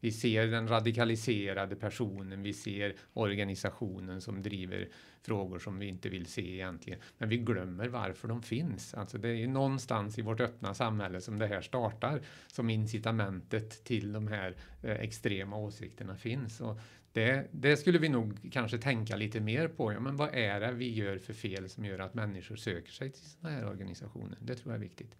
[0.00, 4.88] Vi ser den radikaliserade personen, vi ser organisationen som driver
[5.22, 7.00] frågor som vi inte vill se egentligen.
[7.18, 8.94] Men vi glömmer varför de finns.
[8.94, 14.12] Alltså det är någonstans i vårt öppna samhälle som det här startar, som incitamentet till
[14.12, 16.60] de här eh, extrema åsikterna finns.
[16.60, 16.80] Och
[17.12, 19.92] det, det, skulle vi nog kanske tänka lite mer på.
[19.92, 23.10] Ja, men vad är det vi gör för fel som gör att människor söker sig
[23.10, 24.38] till sådana här organisationer?
[24.40, 25.16] Det tror jag är viktigt.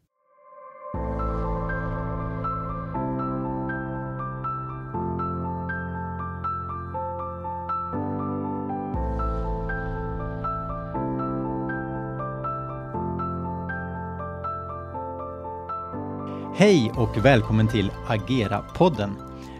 [16.60, 19.14] Hej och välkommen till Agera-podden.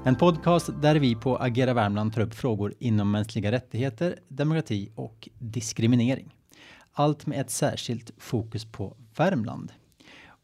[0.05, 5.29] En podcast där vi på Agera Värmland tar upp frågor inom mänskliga rättigheter, demokrati och
[5.39, 6.35] diskriminering.
[6.93, 9.73] Allt med ett särskilt fokus på Värmland.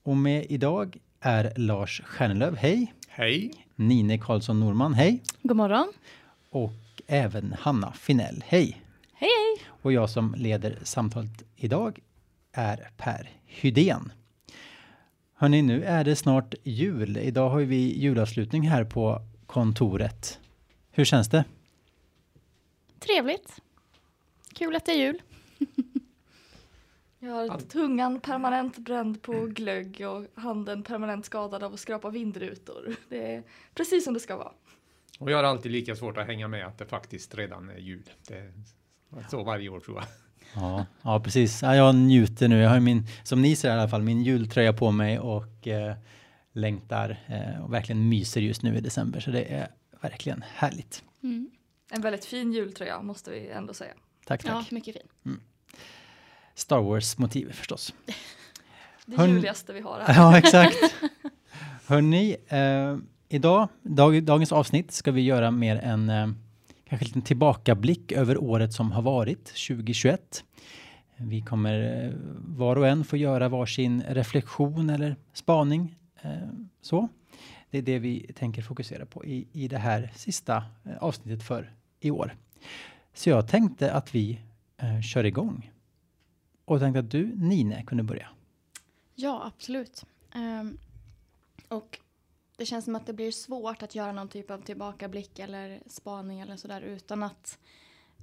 [0.02, 2.94] Och med idag är Lars Stjärnlöv, hej!
[3.08, 3.52] Hej!
[3.74, 5.22] Nine Karlsson Norman, hej!
[5.42, 5.92] God morgon!
[6.50, 8.82] Och även Hanna Finell, hej!
[9.12, 9.66] Hej hej!
[9.82, 11.98] Och jag som leder samtalet idag
[12.52, 14.12] är Per Hydén.
[15.38, 17.16] Hörni, nu är det snart jul.
[17.16, 20.40] Idag har vi julavslutning här på kontoret.
[20.90, 21.44] Hur känns det?
[22.98, 23.60] Trevligt.
[24.54, 25.22] Kul att det är jul.
[27.18, 32.96] Jag har tungan permanent bränd på glögg och handen permanent skadad av att skrapa vindrutor.
[33.08, 33.42] Det är
[33.74, 34.52] precis som det ska vara.
[35.18, 38.10] Och jag har alltid lika svårt att hänga med att det faktiskt redan är jul.
[38.28, 38.52] Det är
[39.30, 40.06] så varje år tror jag.
[40.54, 41.62] Ja, ja precis.
[41.62, 42.58] Ja, jag njuter nu.
[42.58, 45.96] Jag har min, som ni ser i alla fall, min jultröja på mig och eh,
[46.52, 49.20] längtar eh, och verkligen myser just nu i december.
[49.20, 49.68] Så det är
[50.00, 51.02] verkligen härligt.
[51.22, 51.50] Mm.
[51.90, 53.92] En väldigt fin jultröja måste vi ändå säga.
[54.26, 54.50] Tack, tack.
[54.50, 55.08] Ja, mycket fin.
[55.24, 55.40] Mm.
[56.54, 57.94] Star Wars motiv förstås.
[59.06, 59.30] Det Hörn...
[59.30, 60.14] juligaste vi har här.
[60.14, 60.76] Ja, exakt.
[61.86, 62.96] Hörni, eh,
[63.28, 66.28] idag, dag, dagens avsnitt ska vi göra mer en eh,
[66.88, 70.44] kanske en liten tillbakablick över året som har varit 2021.
[71.16, 72.12] Vi kommer eh,
[72.56, 75.96] var och en få göra varsin reflektion eller spaning.
[76.22, 76.30] Eh,
[76.80, 77.08] så.
[77.70, 81.72] Det är det vi tänker fokusera på i, i det här sista eh, avsnittet för
[82.00, 82.34] i år.
[83.14, 84.40] Så jag tänkte att vi
[84.76, 85.72] eh, kör igång.
[86.64, 88.28] Och tänkte att du, Nine, kunde börja.
[89.14, 90.04] Ja, absolut.
[90.34, 90.78] Um,
[91.68, 91.98] och
[92.56, 96.40] det känns som att det blir svårt att göra någon typ av tillbakablick eller spaning
[96.40, 97.58] eller sådär utan att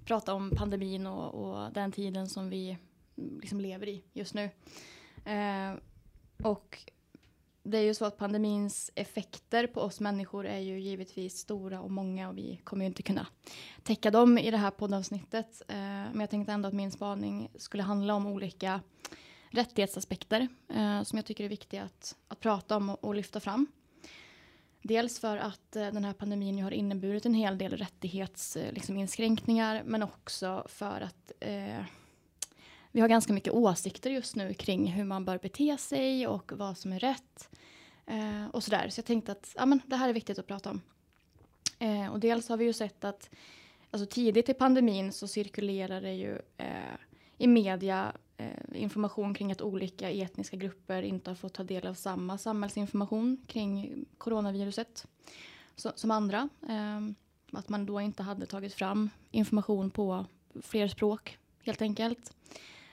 [0.06, 2.78] prata om pandemin och, och, den tiden som vi
[3.16, 4.50] liksom lever i just nu.
[5.26, 5.74] Eh,
[6.44, 6.92] och
[7.64, 11.92] det är ju så att pandemins effekter på oss människor är ju givetvis stora och
[11.92, 13.28] många och vi kommer ju inte kunna
[13.84, 15.62] täcka dem i det här poddavsnittet.
[15.68, 18.82] Eh, men jag tänkte ändå att min spaning skulle handla om olika
[19.50, 23.68] rättighetsaspekter eh, som jag tycker är viktiga att, att prata om och, och lyfta fram.
[24.86, 29.92] Dels för att eh, den här pandemin har inneburit en hel del rättighetsinskränkningar eh, liksom,
[29.92, 31.84] men också för att eh,
[32.92, 36.78] vi har ganska mycket åsikter just nu kring hur man bör bete sig och vad
[36.78, 37.50] som är rätt.
[38.06, 38.90] Eh, och sådär.
[38.90, 40.82] Så jag tänkte att ja, men det här är viktigt att prata om.
[41.80, 43.30] Eh, och dels har vi ju sett att
[43.92, 46.96] alltså tidigt i pandemin så cirkulerar det ju eh,
[47.38, 51.94] i media Eh, information kring att olika etniska grupper inte har fått ta del av
[51.94, 55.08] samma samhällsinformation kring coronaviruset
[55.76, 56.50] som andra.
[56.70, 57.00] Eh,
[57.52, 60.26] att man då inte hade tagit fram information på
[60.62, 62.36] fler språk helt enkelt.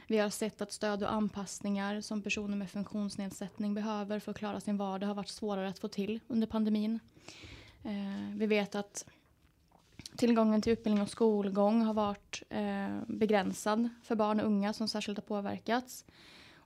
[0.07, 4.61] Vi har sett att stöd och anpassningar som personer med funktionsnedsättning behöver för att klara
[4.61, 7.01] sin vardag har varit svårare att få till under pandemin.
[7.85, 9.07] Eh, vi vet att
[10.17, 15.19] Tillgången till utbildning och skolgång har varit eh, begränsad för barn och unga som särskilt
[15.19, 16.05] har påverkats.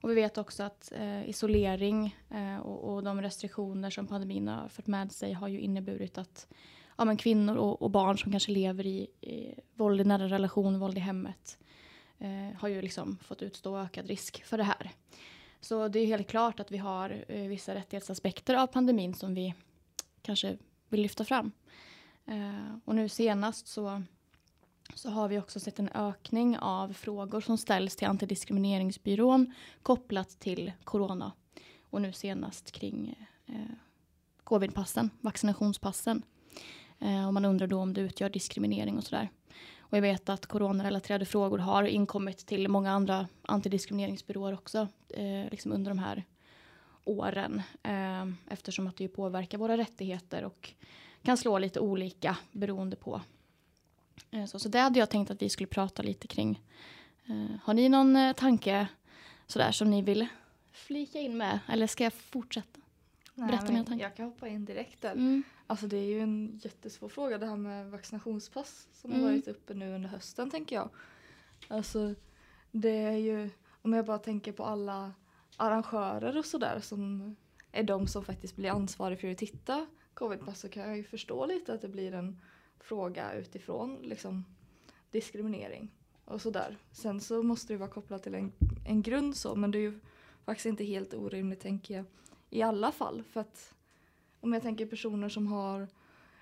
[0.05, 4.69] Och vi vet också att eh, isolering eh, och, och, de restriktioner som pandemin har
[4.69, 6.49] fört med sig har ju inneburit att
[6.97, 10.79] ja, men kvinnor och, och barn som kanske lever i, i våld i nära relation,
[10.79, 11.59] våld i hemmet
[12.19, 14.91] eh, har ju liksom fått utstå ökad risk för det här.
[15.61, 19.55] Så det är helt klart att vi har eh, vissa rättighetsaspekter av pandemin som vi
[20.23, 20.57] kanske
[20.89, 21.53] vill lyfta fram.
[22.27, 24.03] Eh, och nu senast så,
[24.95, 30.73] så har vi också sett en ökning av frågor som ställs till Antidiskrimineringsbyrån kopplat till
[30.85, 31.33] corona.
[31.91, 33.55] Och nu senast kring eh,
[34.45, 36.23] covidpassen, vaccinationspassen.
[36.99, 39.29] Eh, och man undrar då om det utgör diskriminering och sådär.
[39.79, 45.73] Och jag vet att coronarelaterade frågor har inkommit till många andra antidiskrimineringsbyråer också eh, liksom
[45.73, 46.25] under de här
[47.05, 47.63] åren.
[47.83, 50.75] Eh, eftersom att det påverkar våra rättigheter och
[51.25, 53.21] kan slå lite olika beroende på.
[54.31, 56.63] Eh, så, så det hade jag tänkt att vi skulle prata lite kring.
[57.27, 58.87] Eh, har ni någon eh, tanke
[59.47, 60.27] sådär som ni vill
[60.73, 61.59] flika in med?
[61.69, 62.81] Eller ska jag fortsätta?
[63.35, 64.05] Nej, Berätta mina tankar.
[64.07, 65.13] Jag kan hoppa in direkt där.
[65.13, 65.43] Mm.
[65.67, 69.23] Alltså det är ju en jättesvår fråga det här med vaccinationspass som Mm.
[69.25, 70.89] har varit uppe nu under hösten tänker jag.
[71.69, 72.15] Alltså
[72.71, 73.51] det är ju,
[73.83, 75.13] om jag bara tänker på alla
[75.57, 77.37] arrangörer och sådär som
[77.73, 81.47] är de som faktiskt blir ansvariga för att titta covidpass så kan jag ju förstå
[81.47, 82.41] lite att det blir en
[82.81, 84.45] fråga utifrån liksom
[85.11, 85.91] diskriminering
[86.25, 86.77] och sådär.
[86.93, 88.53] Sen så måste det vara kopplat till en,
[88.87, 90.01] en grund så men det är ju
[90.45, 92.05] faktiskt inte helt orimligt tänker jag
[92.51, 93.75] i alla fall för att
[94.41, 95.89] om jag tänker personer som har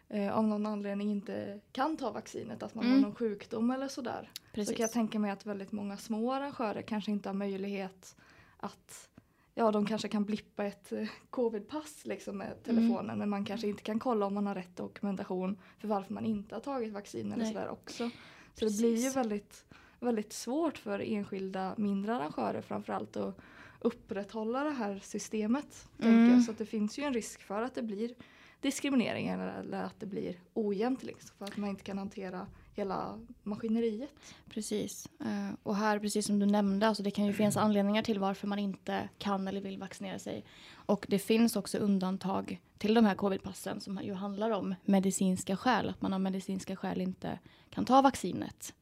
[0.08, 2.96] eh, av någon anledning inte kan ta vaccinet, att man Mm.
[2.96, 4.30] har någon sjukdom eller sådär.
[4.34, 4.76] Så Precis.
[4.76, 8.16] kan jag tänka mig att väldigt många små arrangörer kanske inte har möjlighet
[8.56, 9.08] att
[9.54, 13.82] Ja, de kanske kan blippa ett eh, covidpass liksom med telefonen men man kanske inte
[13.82, 17.44] kan kolla om man har rätt dokumentation för varför man inte har tagit vaccin eller
[17.44, 18.10] sådär också.
[18.54, 19.16] Så det blir ju Precis.
[19.16, 19.64] väldigt,
[20.00, 23.38] väldigt svårt för enskilda mindre arrangörer framförallt att
[23.81, 25.88] upprätthålla det här systemet.
[26.02, 26.31] Mm.
[26.31, 26.43] jag.
[26.43, 28.14] Så det finns ju en risk för att det blir
[28.60, 33.20] diskriminering eller, eller att det blir ojämnt liksom, för att man inte kan hantera hela
[33.42, 34.10] maskineriet.
[34.48, 35.08] Precis.
[35.20, 38.46] Eh, och här, precis som du nämnde, alltså det kan ju finnas anledningar till varför
[38.46, 40.44] man inte kan eller vill vaccinera sig.
[40.72, 45.88] Och det finns också undantag till de här covidpassen som ju handlar om medicinska skäl,
[45.88, 47.38] att man av medicinska skäl inte
[47.70, 48.74] kan ta vaccinet.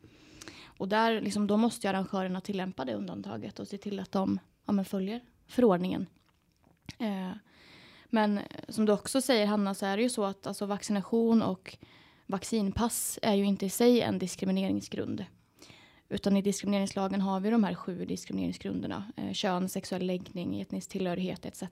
[0.64, 4.38] Och där, liksom, då måste ju arrangörerna tillämpa det undantaget och se till att de
[4.66, 6.06] ja, men följer förordningen.
[6.98, 7.30] Eh,
[8.06, 11.42] men eh, som du också säger Hanna så är det ju så att alltså, vaccination
[11.42, 11.76] och
[12.30, 15.24] vaccinpass är ju inte i sig en diskrimineringsgrund.
[16.08, 19.12] Utan i diskrimineringslagen har vi de här sju diskrimineringsgrunderna.
[19.16, 21.62] Eh, kön, sexuell läggning, etnisk tillhörighet etc.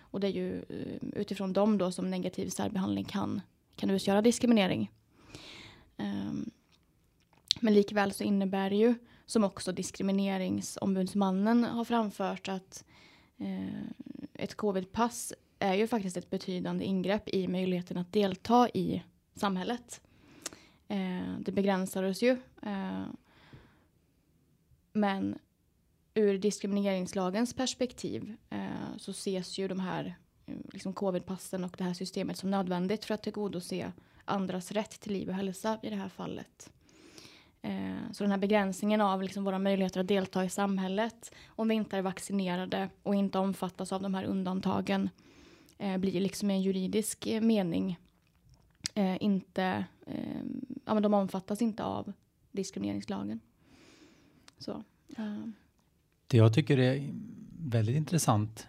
[0.00, 3.40] Och det är ju eh, utifrån dem då som negativ särbehandling kan,
[3.76, 4.90] kan utgöra diskriminering.
[5.96, 6.50] Um,
[7.60, 8.94] men likväl så innebär det ju,
[9.26, 12.84] som också diskrimineringsombudsmannen har framfört, att
[13.38, 13.82] eh,
[14.34, 19.02] ett covidpass är ju faktiskt ett betydande ingrepp i möjligheten att delta i
[19.38, 20.00] samhället.
[20.88, 22.30] Eh, det begränsar oss ju.
[22.62, 23.06] Eh,
[24.92, 25.38] men
[26.14, 30.14] ur diskrimineringslagens perspektiv eh, så ses ju de här
[30.46, 33.92] eh, liksom covidpassen och det här systemet som nödvändigt för att tillgodose
[34.24, 36.70] andras rätt till liv och hälsa i det här fallet.
[37.62, 41.74] Eh, så den här begränsningen av liksom våra möjligheter att delta i samhället om vi
[41.74, 45.10] inte är vaccinerade och inte omfattas av de här undantagen
[45.78, 47.98] eh, blir liksom i en juridisk eh, mening
[48.98, 50.42] eh, inte, eh,
[50.84, 52.12] ja men de omfattas inte av
[52.52, 53.40] diskrimineringslagen.
[54.58, 54.82] Så.
[55.16, 55.48] eh,
[56.26, 57.14] Det jag tycker är
[57.58, 58.66] väldigt intressant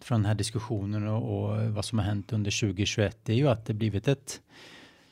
[0.00, 3.66] från den här diskussionen och, och vad som har hänt under 2021 är ju att
[3.66, 4.42] det blivit ett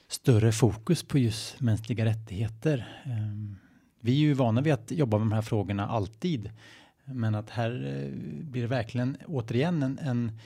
[0.09, 3.03] större fokus på just mänskliga rättigheter.
[3.05, 3.57] Ehm,
[4.01, 6.51] vi är ju vana vid att jobba med de här frågorna alltid.
[7.05, 8.11] Men att här eh,
[8.45, 10.39] blir det verkligen återigen en, en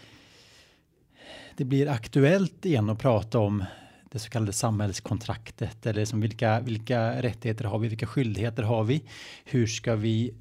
[1.56, 3.64] det blir aktuellt igen att prata om
[4.14, 9.02] det så kallade samhällskontraktet eller som vilka, vilka rättigheter har vi, vilka skyldigheter har vi?
[9.44, 10.34] Hur ska vi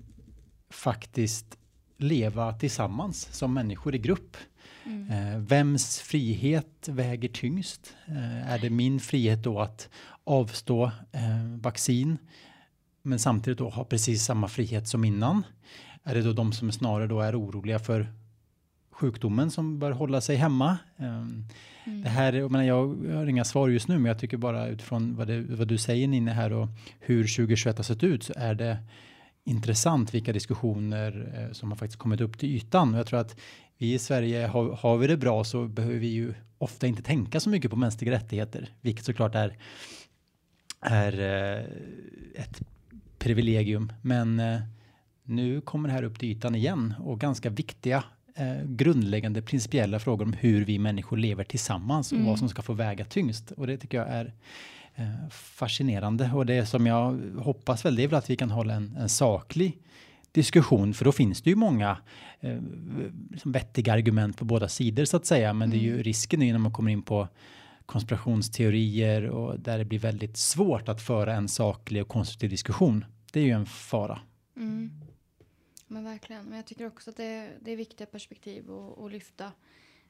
[0.70, 1.58] faktiskt
[1.98, 4.38] leva tillsammans som människor i grupp?
[4.86, 5.12] mm.
[5.12, 7.96] Eh, vems frihet väger tyngst?
[8.06, 9.90] Eh, är det min frihet då att
[10.24, 12.18] avstå eh, vaccin
[13.02, 15.46] men samtidigt då ha precis samma frihet som innan?
[16.04, 18.14] Är det då de som snarare då är oroliga för
[18.92, 20.78] sjukdomen som bör hålla sig hemma?
[21.86, 22.02] Mm.
[22.02, 25.16] det här, jag, menar, jag har inga svar just nu, men jag tycker bara utifrån
[25.16, 26.68] vad, det, vad du säger Ninne här och
[27.00, 28.78] hur 2021 har sett ut så är det
[29.44, 32.94] intressant vilka diskussioner eh, som har faktiskt kommit upp till ytan.
[32.94, 33.40] Och jag tror att
[33.78, 37.40] vi i Sverige, har, har vi det bra så behöver vi ju ofta inte tänka
[37.40, 39.58] så mycket på mänskliga rättigheter, vilket såklart är,
[40.82, 41.66] är eh,
[42.44, 42.62] ett
[43.20, 43.94] privilegium.
[44.02, 44.62] Men eh,
[45.24, 48.04] nu kommer det här upp till ytan igen och ganska viktiga
[48.36, 52.30] eh, grundläggande principiella frågor om hur vi människor lever tillsammans och Mm.
[52.30, 53.52] vad som ska få väga tyngst.
[53.52, 54.34] Och det tycker jag är
[54.96, 58.74] eh, fascinerande och det som jag hoppas väl det är väl att vi kan hålla
[58.74, 59.78] en, en saklig
[60.32, 61.98] diskussion för då finns det ju många
[62.40, 62.58] eh,
[63.32, 66.04] liksom vettiga argument på båda sidor så att säga men det är ju Mm.
[66.04, 67.28] risken är ju när man kommer in på
[67.86, 73.06] konspirationsteorier och där det blir väldigt svårt att föra en saklig och konstruktiv diskussion.
[73.32, 74.20] Det är ju en fara.
[74.58, 74.92] Mm.
[75.94, 76.46] Men verkligen.
[76.46, 79.52] Men jag tycker också att det är, det är viktiga perspektiv att, att lyfta.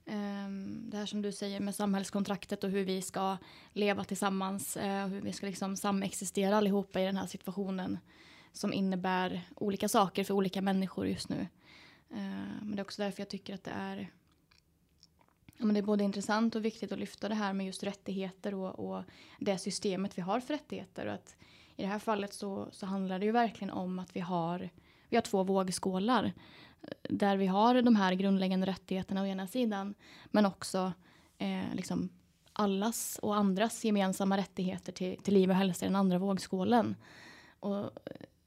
[0.05, 3.37] Um, det här som du säger med samhällskontraktet och hur vi ska
[3.73, 4.77] leva tillsammans.
[4.77, 7.99] Uh, hur vi ska liksom samexistera allihopa i den här situationen.
[8.53, 11.47] Som innebär olika saker för olika människor just nu.
[12.11, 14.11] Uh, men det är också därför jag tycker att det är
[15.57, 18.53] Ja, men det är både intressant och viktigt att lyfta det här med just rättigheter
[18.53, 19.03] och, och
[19.39, 21.05] det systemet vi har för rättigheter.
[21.05, 21.35] Och att
[21.75, 24.69] I det här fallet så, så handlar det ju verkligen om att vi har,
[25.13, 26.24] vi har två vågskålar.
[26.82, 29.93] Eh, där vi har de här grundläggande rättigheterna å ena sidan
[30.25, 30.93] men också
[31.38, 32.10] eh, liksom
[32.53, 36.96] allas och andras gemensamma rättigheter till, till liv och hälsa i den andra vågskålen.
[37.60, 37.89] Och eh,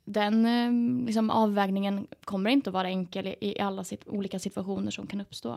[0.04, 4.90] den eh, liksom, avvägningen kommer inte att vara enkel i, i alla sit olika situationer
[4.90, 5.48] som kan uppstå.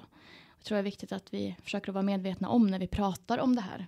[0.58, 3.56] Jag tror det är viktigt att vi försöker vara medvetna om när vi pratar om
[3.56, 3.88] det här.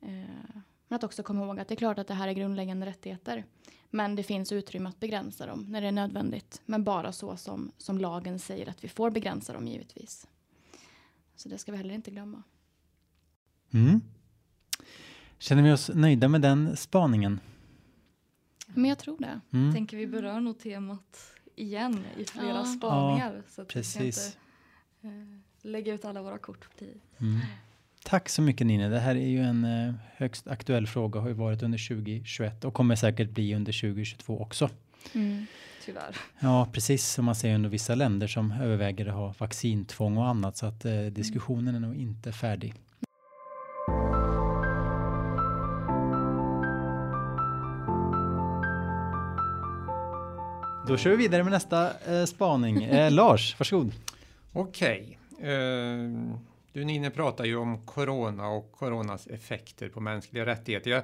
[0.00, 0.60] Eh,
[0.94, 3.44] att också komma ihåg att det är klart att det här är grundläggande rättigheter.
[3.90, 6.62] Men det finns utrymme att begränsa dem när det är nödvändigt.
[6.66, 10.26] Men bara så som, som lagen säger att vi får begränsa dem givetvis.
[11.36, 12.42] Så det ska vi heller inte glömma.
[13.72, 14.00] Mm.
[15.38, 17.40] Känner vi oss nöjda med den spaningen?
[18.66, 19.40] Men jag tror det.
[19.52, 19.74] Mm.
[19.74, 22.64] Tänker vi berör nog temat igen i flera Ja.
[22.64, 23.42] spaningar.
[23.48, 24.00] så att precis.
[24.00, 24.28] vi ska
[25.08, 27.00] inte eh, lägga ut alla våra kort på tid.
[27.18, 27.40] Mm.
[28.06, 28.88] Tack så mycket Nina.
[28.88, 32.74] Det här är ju en eh, högst aktuell fråga, har ju varit under 2021 och
[32.74, 34.70] kommer säkert bli under 2022 också.
[35.12, 35.46] Mm.
[35.84, 36.16] Tyvärr.
[36.40, 40.56] Ja, precis som man ser under vissa länder som överväger att ha vaccintvång och annat
[40.56, 42.74] så att eh, diskussionen är nog inte färdig.
[50.88, 52.84] Då kör vi vidare med nästa eh, spaning.
[52.84, 53.92] Eh, Lars, varsågod.
[54.52, 55.18] Okej.
[55.40, 56.36] Eh,
[56.74, 60.90] du Nine pratar ju om corona och coronas effekter på mänskliga rättigheter.
[60.90, 61.02] Jag,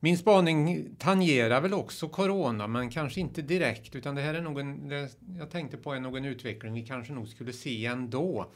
[0.00, 4.60] min spaning tangerar väl också corona, men kanske inte direkt, utan det här är nog
[4.60, 8.52] en, det jag tänkte på är någon utveckling vi kanske nog skulle se ändå.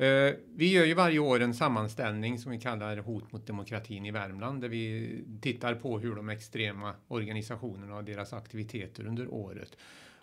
[0.00, 4.10] Uh, vi gör ju varje år en sammanställning som vi kallar Hot mot demokratin i
[4.10, 9.76] Värmland, där vi tittar på hur de extrema organisationerna och deras aktiviteter under året.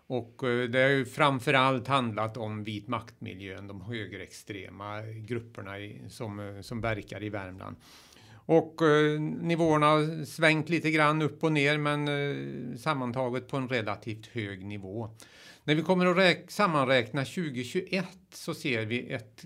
[0.09, 5.71] Och eh, det har ju framförallt handlat om vit maktmiljön, de högerextrema grupperna
[6.09, 7.75] som, eh, som verkar i Värmland.
[8.31, 13.69] Och eh, nivåerna har svängt lite grann upp och ner, men eh, sammantaget på en
[13.69, 15.09] relativt hög nivå.
[15.63, 19.45] När vi kommer att räk- sammanräkna 2021 så ser vi ett,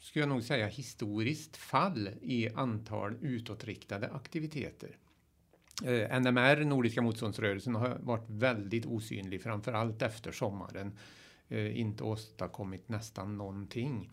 [0.00, 4.96] skulle jag nog säga, historiskt fall i antal utåtriktade aktiviteter.
[5.84, 10.92] Eh, NMR, Nordiska motståndsrörelsen, har varit väldigt osynlig, framförallt efter sommaren.
[11.48, 14.10] Eh, inte åstadkommit nästan någonting.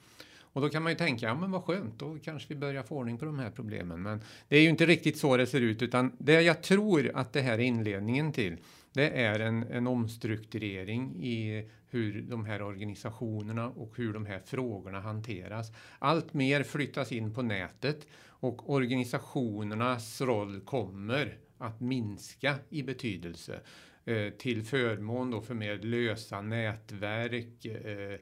[0.53, 2.95] Och då kan man ju tänka, ja men vad skönt, då kanske vi börjar få
[2.95, 4.01] ordning på de här problemen.
[4.01, 7.33] Men det är ju inte riktigt så det ser ut, utan det jag tror att
[7.33, 8.57] det här är inledningen till,
[8.93, 15.01] det är en, en omstrukturering i hur de här organisationerna och hur de här frågorna
[15.01, 15.71] hanteras.
[15.99, 23.59] Allt mer flyttas in på nätet och organisationernas roll kommer att minska i betydelse
[24.05, 28.19] eh, till förmån då för mer lösa nätverk, eh,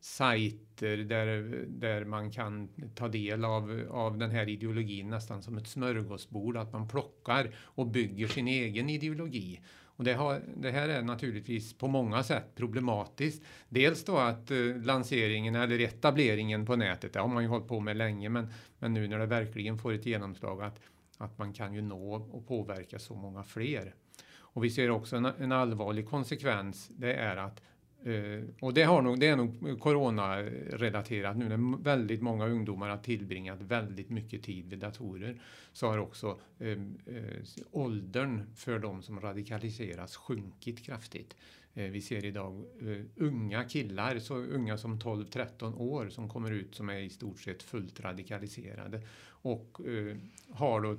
[0.00, 5.66] sajter där, där man kan ta del av, av den här ideologin nästan som ett
[5.66, 9.60] smörgåsbord, att man plockar och bygger sin egen ideologi.
[9.98, 13.42] Och det, har, det här är naturligtvis på många sätt problematiskt.
[13.68, 17.80] Dels då att eh, lanseringen eller etableringen på nätet, det har man ju hållit på
[17.80, 20.80] med länge, men, men nu när det verkligen får ett genomslag att,
[21.18, 23.94] att man kan ju nå och påverka så många fler.
[24.30, 27.62] Och vi ser också en, en allvarlig konsekvens, det är att
[28.08, 31.36] Eh, och det, har nog, det är nog coronarelaterat.
[31.36, 35.40] Nu när väldigt många ungdomar har tillbringat väldigt mycket tid vid datorer
[35.72, 36.68] så har också eh,
[37.06, 41.36] eh, åldern för de som radikaliseras sjunkit kraftigt.
[41.74, 46.74] Eh, vi ser idag eh, unga killar, så unga som 12-13 år, som kommer ut
[46.74, 50.16] som är i stort sett fullt radikaliserade och eh,
[50.50, 50.96] har då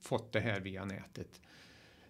[0.00, 1.40] fått det här via nätet.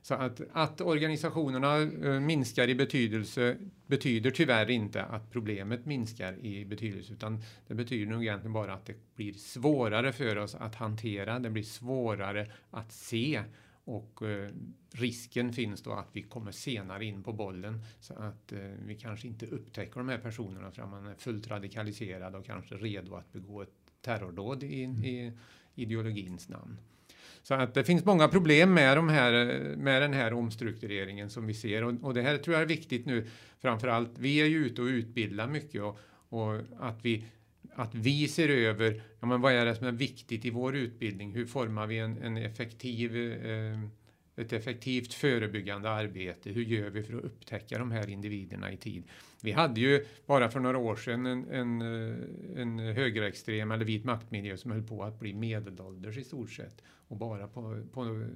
[0.06, 6.64] Så att, att organisationerna eh, minskar i betydelse betyder tyvärr inte att problemet minskar i
[6.64, 11.38] betydelse, utan det betyder nog egentligen bara att det blir svårare för oss att hantera,
[11.38, 13.42] det blir svårare att se
[13.84, 14.50] och eh,
[14.92, 19.28] risken finns då att vi kommer senare in på bollen så att eh, vi kanske
[19.28, 23.62] inte upptäcker de här personerna förrän man är fullt radikaliserad och kanske redo att begå
[23.62, 25.32] ett terrordåd i, i
[25.75, 26.78] ideologins namn.
[27.46, 29.32] Så att det finns många problem med, de här,
[29.76, 33.06] med den här omstruktureringen som vi ser och, och det här tror jag är viktigt
[33.06, 33.26] nu
[33.60, 34.10] framförallt.
[34.18, 35.98] Vi är ju ute och utbildar mycket och,
[36.28, 37.24] och att vi
[37.74, 41.34] att vi ser över ja, men vad är det som är viktigt i vår utbildning.
[41.34, 43.78] Hur formar vi en, en effektiv, eh,
[44.37, 46.50] ett effektivt förebyggande arbete?
[46.50, 49.05] Hur gör vi för att upptäcka de här individerna i tid?
[49.43, 54.05] Vi hade ju bara för några år sedan en, en, eh, en högerextrem eller vit
[54.05, 56.83] maktmiljö som höll på att bli medelålders i stort sett.
[57.09, 58.26] Och bara på, på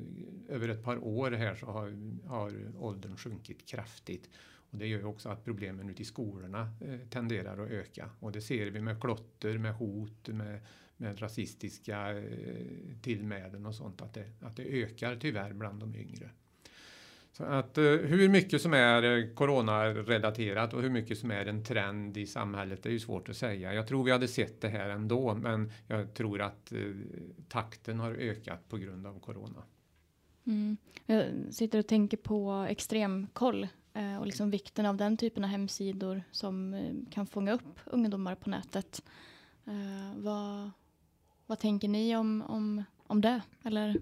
[0.48, 4.30] över ett par år här så har, har åldern sjunkit kraftigt.
[4.70, 8.10] Och det gör ju också att problemen ute i skolorna eh, tenderar att öka.
[8.20, 10.60] Och det ser vi med klotter, med hot, med,
[11.00, 12.24] med rasistiska eh,
[13.02, 16.30] tillmälen och sånt, att det, att det ökar tyvärr bland de yngre.
[17.32, 21.64] Så att eh, hur mycket som är eh, coronarelaterat och hur mycket som är en
[21.64, 23.74] trend i samhället det är ju svårt att säga.
[23.74, 26.72] Jag tror vi hade sett det här ändå, men jag tror att
[27.48, 29.62] takten har ökat på grund av corona.
[30.44, 30.76] Mm.
[31.06, 33.68] Jag sitter och tänker på extremkoll
[34.20, 36.76] och liksom vikten av den typen av hemsidor som
[37.10, 39.02] kan fånga upp ungdomar på nätet.
[40.16, 40.70] Vad,
[41.50, 43.42] vad tänker ni om, om, om det?
[43.62, 44.00] Eller?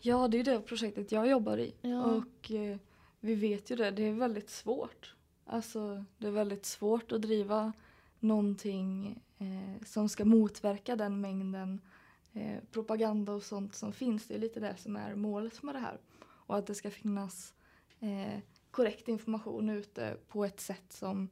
[0.00, 1.74] Ja, det är det projektet jag jobbar i.
[1.80, 2.04] Ja.
[2.04, 2.76] Och eh,
[3.20, 5.14] vi vet ju det, det är väldigt svårt.
[5.44, 7.72] Alltså, det är väldigt svårt att driva
[8.20, 11.80] någonting eh, som ska motverka den mängden
[12.32, 14.26] eh, propaganda och sånt som finns.
[14.26, 15.98] Det är lite det som är målet med det här.
[16.22, 17.54] Och att det ska finnas
[18.00, 18.38] eh,
[18.70, 21.28] korrekt information ute på ett sätt som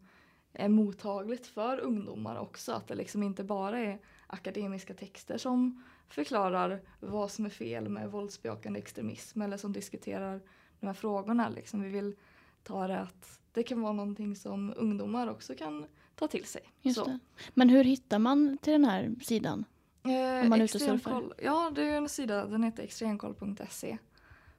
[0.52, 2.72] är mottagligt för ungdomar också.
[2.72, 3.98] Att det liksom inte bara är
[4.30, 10.40] akademiska texter som förklarar vad som är fel med våldsbejakande extremism eller som diskuterar
[10.80, 11.48] de här frågorna.
[11.48, 11.82] Liksom.
[11.82, 12.14] Vi vill
[12.62, 16.62] ta det att det kan vara någonting som ungdomar också kan ta till sig.
[16.82, 17.04] Just Så.
[17.04, 17.18] det.
[17.54, 19.64] Men hur hittar man till den här sidan?
[20.04, 23.98] Eh, Om man extremkoll- Ja, det är en sida, den heter extremkoll.se.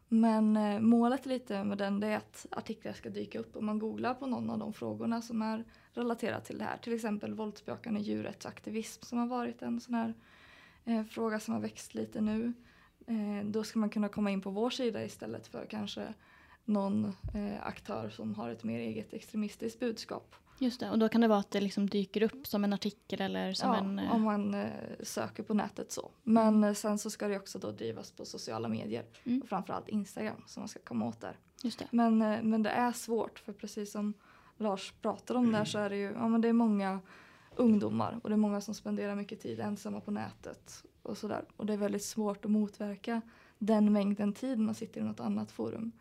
[0.08, 4.13] Men eh, målet lite med den är att artiklar ska dyka upp om man googlar
[4.13, 6.77] på någon av de frågorna som är relaterat till det här.
[6.77, 10.13] Till exempel våldsbejakande djurrättsaktivism som har varit en sån här
[10.86, 12.53] eh, fråga som har växt lite nu.
[13.07, 16.13] Eh, då ska man kunna komma in på vår sida istället för kanske
[16.65, 20.36] någon eh, aktör som har ett mer eget extremistiskt budskap.
[20.60, 23.21] Just det, och då kan det vara att det liksom dyker upp som en artikel
[23.21, 24.00] eller som ja, en...
[24.00, 24.69] eh, om man eh,
[25.03, 26.12] söker på nätet så.
[26.24, 29.05] Men eh, sen så ska det också då drivas på sociala medier.
[29.24, 29.41] Mm.
[29.41, 31.39] Och framförallt Instagram som man ska komma åt där.
[31.63, 31.88] Just det.
[31.91, 34.13] Men, eh, men det är svårt för precis som
[34.62, 37.00] Lars pratar om där så är det ju ja, men det är många
[37.56, 41.46] ungdomar och det är många som spenderar mycket tid ensamma på nätet och sådär.
[41.58, 43.22] Och det är väldigt svårt att motverka
[43.58, 45.91] den mängden tid man sitter i något annat forum.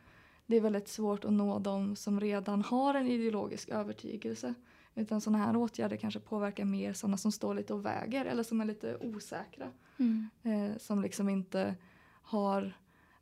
[0.47, 4.55] Det är väldigt svårt att nå dem som redan har en ideologisk övertygelse.
[4.95, 8.61] Utan sådana här åtgärder kanske påverkar mer sådana som står lite och väger eller som
[8.61, 9.67] är lite osäkra.
[9.97, 10.29] Mm.
[10.43, 11.75] Eh, som liksom inte
[12.23, 12.73] har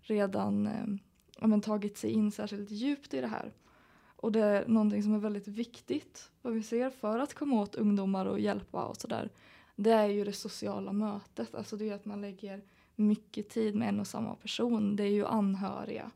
[0.01, 3.53] redan eh, men tagit sig in särskilt djupt i det här.
[4.21, 7.75] Och det är någonting som är väldigt viktigt vad vi ser för att komma åt
[7.75, 9.31] ungdomar och hjälpa och sådär.
[9.77, 12.63] Det är ju det sociala mötet, alltså det är att man lägger
[12.97, 14.97] mycket tid med en och samma person.
[14.97, 16.11] Det är ju anhöriga,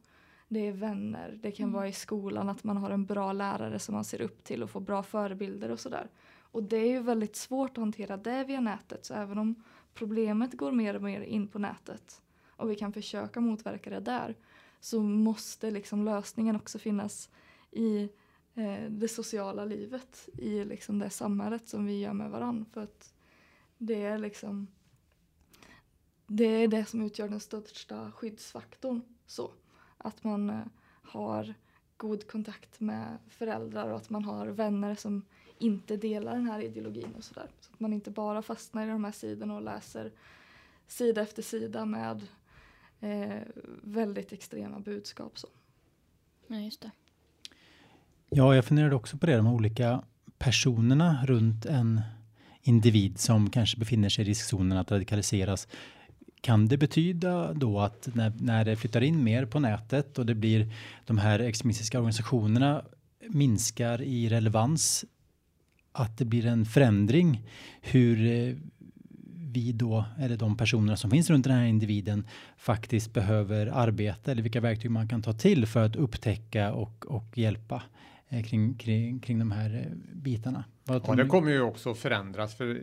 [0.49, 1.73] det är vänner, det kan Mm.
[1.75, 4.71] vara i skolan att man har en bra lärare som man ser upp till och
[4.71, 6.11] får bra förebilder och sådär.
[6.41, 9.62] Och det är ju väldigt svårt att hantera det via nätet så även om
[9.95, 14.37] problemet går mer och mer in på nätet och vi kan försöka motverka det där
[14.81, 17.31] så måste liksom lösningen också finnas
[17.72, 18.08] i
[18.54, 22.66] eh, det sociala livet, i liksom det samhället som vi gör med varandra.
[22.72, 23.14] För att
[23.78, 24.66] det är liksom
[26.26, 29.00] det är det som utgör den största skyddsfaktorn.
[29.26, 29.50] Så.
[29.98, 30.64] Att man eh,
[31.02, 31.54] har
[31.96, 35.24] god kontakt med föräldrar och att man har vänner som
[35.58, 37.50] inte delar den här ideologin och sådär.
[37.61, 40.12] Så att man inte bara fastnar i de här sidorna och läser
[40.87, 42.26] sida efter sida med
[43.00, 43.42] eh,
[43.82, 45.38] väldigt extrema budskap.
[45.38, 45.48] Så.
[46.46, 46.90] Ja, just det.
[48.35, 50.03] Ja, jag funderade också på det, de olika
[50.38, 52.01] personerna runt en
[52.62, 55.68] individ som kanske befinner sig i riskzonen att radikaliseras.
[56.40, 60.35] Kan det betyda då att när, när det flyttar in mer på nätet och det
[60.35, 60.73] blir
[61.07, 62.85] de här extremistiska organisationerna
[63.29, 65.05] minskar i relevans,
[65.92, 67.42] att det blir en förändring
[67.81, 68.55] hur eh,
[69.53, 74.42] vi då, eller de personerna som finns runt den här individen faktiskt behöver arbeta eller
[74.42, 77.83] vilka verktyg man kan ta till för att upptäcka och, och hjälpa
[78.40, 80.64] kring, kring, kring de här eh, bitarna.
[80.85, 82.83] Vad Ja, det kommer ju också förändras för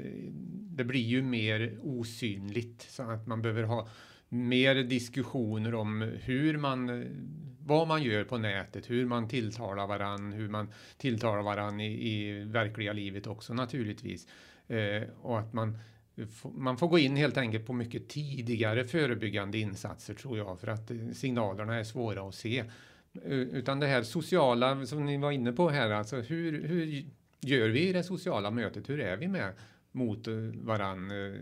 [0.80, 3.88] det blir ju mer osynligt så att man behöver ha
[4.30, 7.06] mer diskussioner om hur man,
[7.60, 12.44] vad man gör på nätet, hur man tilltalar varann, hur man tilltalar varann i, i
[12.44, 14.28] verkliga livet också naturligtvis.
[14.68, 15.78] Eh, och att man,
[16.56, 20.92] man får gå in helt enkelt på mycket tidigare förebyggande insatser tror jag för att
[20.92, 22.64] eh, signalerna är svåra att se.
[23.24, 27.06] Utan det här sociala som ni var inne på här, alltså hur, hur
[27.41, 28.89] gör vi i det sociala mötet?
[28.89, 29.54] Hur är vi med
[29.91, 31.12] mot eh, varann?
[31.12, 31.39] Eh,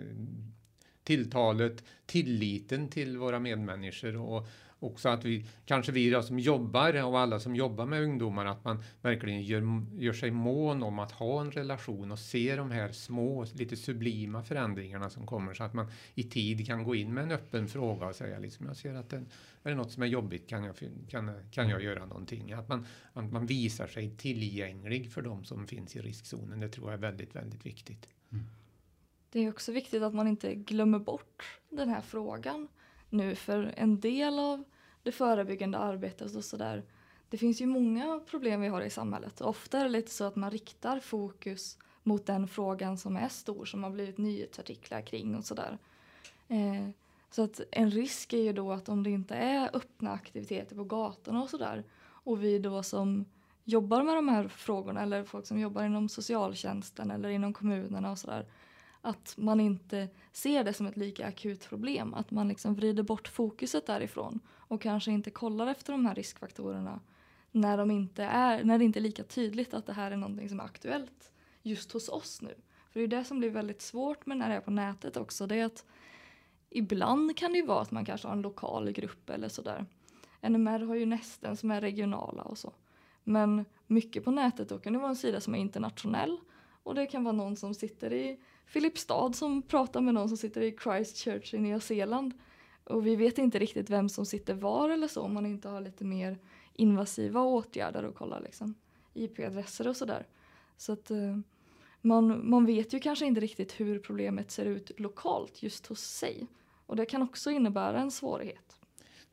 [1.08, 4.48] Tilltalet, tilliten till våra medmänniskor och
[4.80, 8.84] också att vi, kanske vi som jobbar och alla som jobbar med ungdomar, att man
[9.02, 13.46] verkligen gör, gör sig mån om att ha en relation och se de här små,
[13.54, 17.32] lite sublima förändringarna som kommer så att man i tid kan gå in med en
[17.32, 19.17] öppen fråga och säga liksom, jag ser att det,
[19.63, 20.76] är det något som är jobbigt kan jag,
[21.10, 22.54] kan, kan jag göra någonting?
[22.54, 26.88] Att man, att man visar sig tillgänglig för de som finns i riskzonen, det tror
[26.88, 28.08] jag är väldigt, väldigt viktigt.
[29.30, 32.68] Det är också viktigt att man inte glömmer bort den här frågan
[33.10, 34.63] nu för en del av
[35.04, 36.84] det förebyggande arbetet och sådär
[37.30, 39.42] det finns ju många problem vi har i samhället.
[39.42, 43.66] Ofta är det lite så att man riktar fokus mot den frågan som är stor
[43.66, 45.78] som har blivit nyhetsartiklar kring och sådär.
[46.48, 46.90] Eh,
[47.30, 50.84] så att en risk är ju då att om det inte är öppna aktiviteter på
[50.84, 53.26] gatorna och sådär och vi då som
[53.63, 58.18] jobbar med de här frågorna eller folk som jobbar inom socialtjänsten eller inom kommunerna och
[58.18, 58.46] sådär
[59.01, 62.13] att man inte ser det som ett lika akut problem.
[62.13, 66.99] Att man liksom vrider bort fokuset därifrån och kanske inte kollar efter de här riskfaktorerna
[67.51, 70.49] när, de inte är, när det inte är lika tydligt att det här är någonting
[70.49, 71.31] som är aktuellt
[71.62, 72.55] just hos oss nu.
[72.89, 75.47] För det är det som blir väldigt svårt med när det är på nätet också.
[75.47, 75.86] Det är att
[76.69, 79.86] ibland kan det ju vara att man kanske har en lokal grupp eller sådär.
[80.41, 82.73] NMR har ju nästen som är regionala och så.
[83.23, 86.38] Men mycket på nätet då kan det vara en sida som är internationell
[86.83, 90.62] och det kan vara någon som sitter i Filipstad som pratar med någon som sitter
[90.62, 92.34] i Christchurch i Nya Zeeland.
[92.84, 95.82] Och vi vet inte riktigt vem som sitter var eller så om man inte har
[95.82, 96.38] lite mer
[96.73, 98.75] invasiva åtgärder och kolla liksom
[99.13, 100.27] IP-adresser och sådär.
[100.77, 101.38] Så att eh,
[102.01, 106.47] man, man vet ju kanske inte riktigt hur problemet ser ut lokalt just hos sig.
[106.86, 108.80] Och det kan också innebära en svårighet.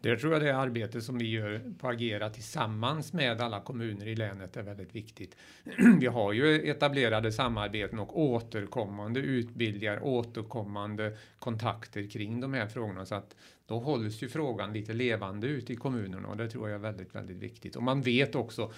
[0.05, 4.17] Det tror jag det arbete som vi gör på Agera tillsammans med alla kommuner i
[4.17, 5.37] länet är väldigt viktigt.
[6.01, 13.15] Vi har ju etablerade samarbeten och återkommande utbildningar, återkommande kontakter kring de här frågorna så
[13.15, 13.37] att
[13.67, 17.15] då hålls ju frågan lite levande ute i kommunerna och det tror jag är väldigt,
[17.15, 17.77] väldigt viktigt.
[17.77, 18.73] Och man vet också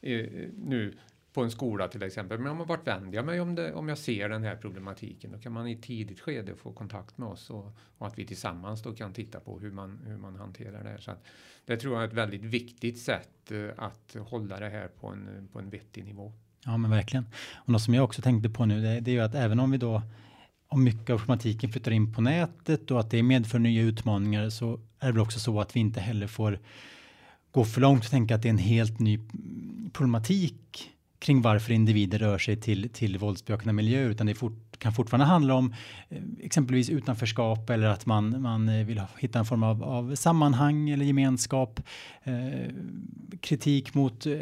[0.00, 0.94] eh, nu
[1.32, 2.38] på en skola till exempel.
[2.38, 5.32] Men om vart vänder jag mig om, det, om jag ser den här problematiken?
[5.32, 8.82] Då kan man i tidigt skede få kontakt med oss och, och att vi tillsammans
[8.82, 10.98] då kan titta på hur man, hur man hanterar det här.
[10.98, 11.24] Så att,
[11.64, 15.48] det tror jag är ett väldigt viktigt sätt eh, att hålla det här på en,
[15.52, 16.32] på en vettig nivå.
[16.64, 17.26] Ja, men verkligen.
[17.54, 19.70] Och något som jag också tänkte på nu, det, det är ju att även om
[19.70, 20.02] vi då
[20.68, 24.80] om mycket av problematiken flyttar in på nätet och att det medför nya utmaningar så
[24.98, 26.58] är det väl också så att vi inte heller får
[27.50, 30.90] gå för långt och tänka att det är en helt ny mm, problematik
[31.22, 35.54] kring varför individer rör sig till, till våldsbejakande miljöer, utan det fort, kan fortfarande handla
[35.54, 35.74] om
[36.08, 40.90] eh, exempelvis utanförskap eller att man, man eh, vill hitta en form av, av sammanhang
[40.90, 41.80] eller gemenskap,
[42.22, 42.70] eh,
[43.40, 44.38] kritik mot eh,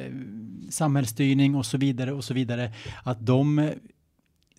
[0.70, 2.72] samhällsstyrning och så vidare och så vidare.
[3.02, 3.80] Att de drivkraften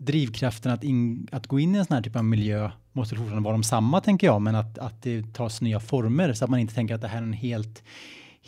[0.05, 3.43] drivkrafterna att, in, att gå in i en sån här typ av miljö måste fortfarande
[3.43, 6.59] vara de samma tänker jag, men att, att det tas nya former så att man
[6.59, 7.83] inte tänker att det här är en helt,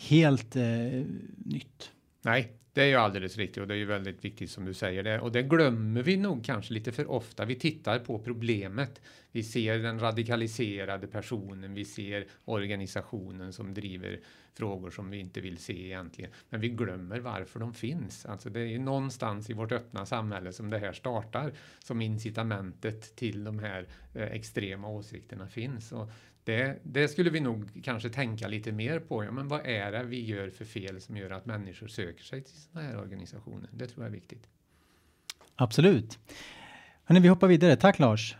[0.08, 0.62] helt eh,
[1.36, 1.90] nytt.
[2.22, 5.02] Nej, det är ju alldeles riktigt och det är ju väldigt viktigt som du säger
[5.02, 7.44] det och det glömmer vi nog kanske lite för ofta.
[7.44, 9.00] Vi tittar på problemet.
[9.32, 14.20] Vi ser den radikaliserade personen, vi ser organisationen som driver
[14.54, 16.30] frågor som vi inte vill se egentligen.
[16.48, 18.26] Men vi glömmer varför de finns.
[18.26, 23.16] Alltså det är ju någonstans i vårt öppna samhälle som det här startar, som incitamentet
[23.16, 25.92] till de här eh, extrema åsikterna finns.
[25.92, 26.10] Och
[26.44, 29.24] det, det, skulle vi nog kanske tänka lite mer på.
[29.24, 32.42] Ja, men vad är det vi gör för fel som gör att människor söker sig
[32.42, 33.68] till sådana här organisationer?
[33.72, 34.48] Det tror jag är viktigt.
[35.56, 36.18] Absolut.
[37.04, 37.76] Hörrni, vi hoppar vidare.
[37.76, 38.36] Tack Lars.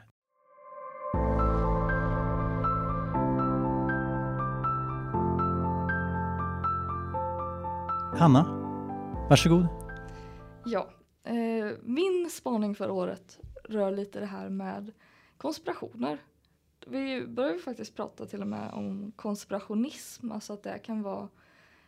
[8.18, 8.44] Hanna,
[9.30, 9.66] varsågod.
[10.64, 10.90] Ja,
[11.24, 13.38] eh, min spaning för året
[13.68, 14.92] rör lite det här med
[15.36, 16.18] konspirationer
[16.86, 21.28] vi börjar faktiskt prata till och med om konspirationism, alltså att det kan vara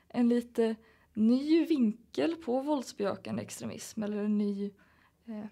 [0.09, 0.77] en lite
[1.15, 4.65] ny vinkel på våldsbejakande extremism eller en ny,
[5.25, 5.47] eh,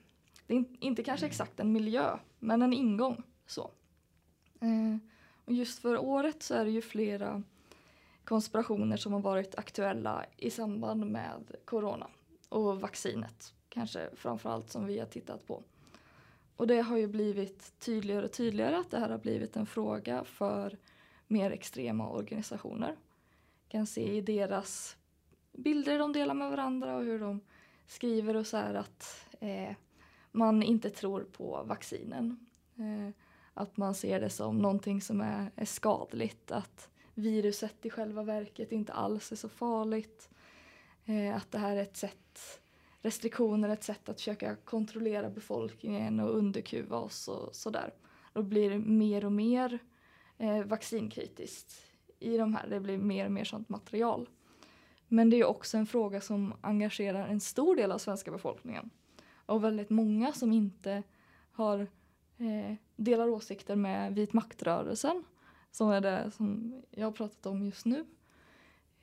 [0.46, 3.22] det är inte kanske exakt en miljö, men en ingång.
[3.46, 3.70] så.
[4.60, 4.96] Eh,
[5.44, 7.42] och just för året så är det ju flera
[8.24, 12.06] konspirationer som har varit aktuella i samband med corona
[12.48, 15.62] och vaccinet, kanske framförallt som vi har tittat på.
[16.56, 20.24] Och det har ju blivit tydligare och tydligare att det här har blivit en fråga
[20.24, 20.78] för
[21.26, 22.96] mer extrema organisationer.
[23.68, 24.96] kan se i deras
[25.52, 27.40] bilder de delar med varandra och hur de
[27.86, 29.76] skriver och så här att eh,
[30.32, 32.46] man inte tror på vaccinen.
[32.76, 33.14] Eh,
[33.54, 38.72] att man ser det som någonting som är, är skadligt, att viruset i själva verket
[38.72, 40.30] inte alls är så farligt.
[41.04, 42.60] Eh, att det här är ett sätt
[43.04, 47.94] restriktioner ett sätt att försöka kontrollera befolkningen och underkuva oss och sådär.
[48.32, 49.78] Då blir det mer och mer
[50.38, 51.74] eh, vaccinkritiskt
[52.18, 52.66] i de här.
[52.68, 54.28] Det blir mer och mer sånt material.
[55.08, 58.90] Men det är också en fråga som engagerar en stor del av svenska befolkningen.
[59.46, 61.02] Och väldigt många som inte
[61.52, 61.78] har
[62.38, 65.24] eh, delar åsikter med vit maktrörelsen,
[65.70, 68.06] som är det som jag har pratat om just nu,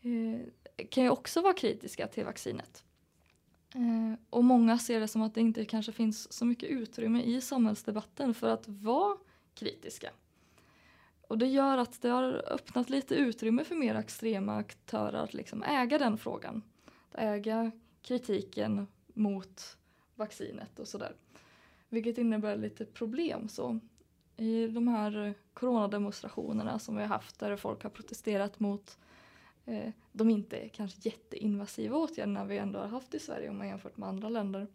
[0.01, 2.83] eh, kan ju också vara kritiska till vaccinet.
[3.75, 7.41] Eh, och många ser det som att det inte kanske finns så mycket utrymme i
[7.41, 9.17] samhällsdebatten för att vara
[9.53, 10.09] kritiska.
[11.27, 15.63] och det gör att det har öppnat lite utrymme för mer extrema aktörer att liksom
[15.63, 16.61] äga den frågan.
[16.85, 19.77] Att äga kritiken mot
[20.15, 21.15] vaccinet och sådär.
[21.89, 23.49] Vilket innebär lite problem.
[23.49, 23.79] Så
[24.37, 29.10] I de här coronademonstrationerna som vi har haft där folk har protesterat mot eh,
[29.65, 33.97] Eh, de inte kanske jätteinvasiva åtgärderna vi ändå har haft i Sverige om man jämfört
[33.97, 34.67] med andra länder.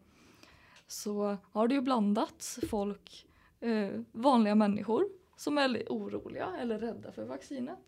[0.87, 3.27] Så har det ju blandats folk,
[3.61, 7.79] eh, vanliga människor som är oroliga eller rädda för vaccinet.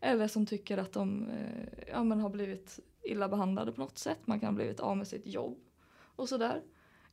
[0.00, 4.18] Eller som tycker att de eh, ja, men har blivit illa behandlade på något sätt.
[4.24, 5.58] Man kan ha blivit av med sitt jobb
[6.16, 6.62] och sådär.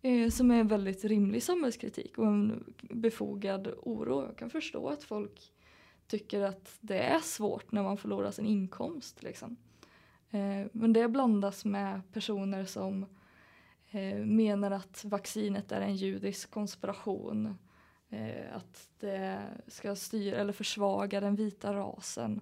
[0.01, 4.25] Eh, som är en väldigt rimlig samhällskritik och en befogad oro.
[4.25, 5.53] Jag kan förstå att folk
[6.07, 9.23] tycker att det är svårt när man förlorar sin inkomst.
[9.23, 9.57] Liksom.
[10.31, 13.05] Eh, men det blandas med personer som
[13.91, 17.57] eh, menar att vaccinet är en judisk konspiration.
[18.09, 22.41] Eh, att det ska styra eller försvaga den vita rasen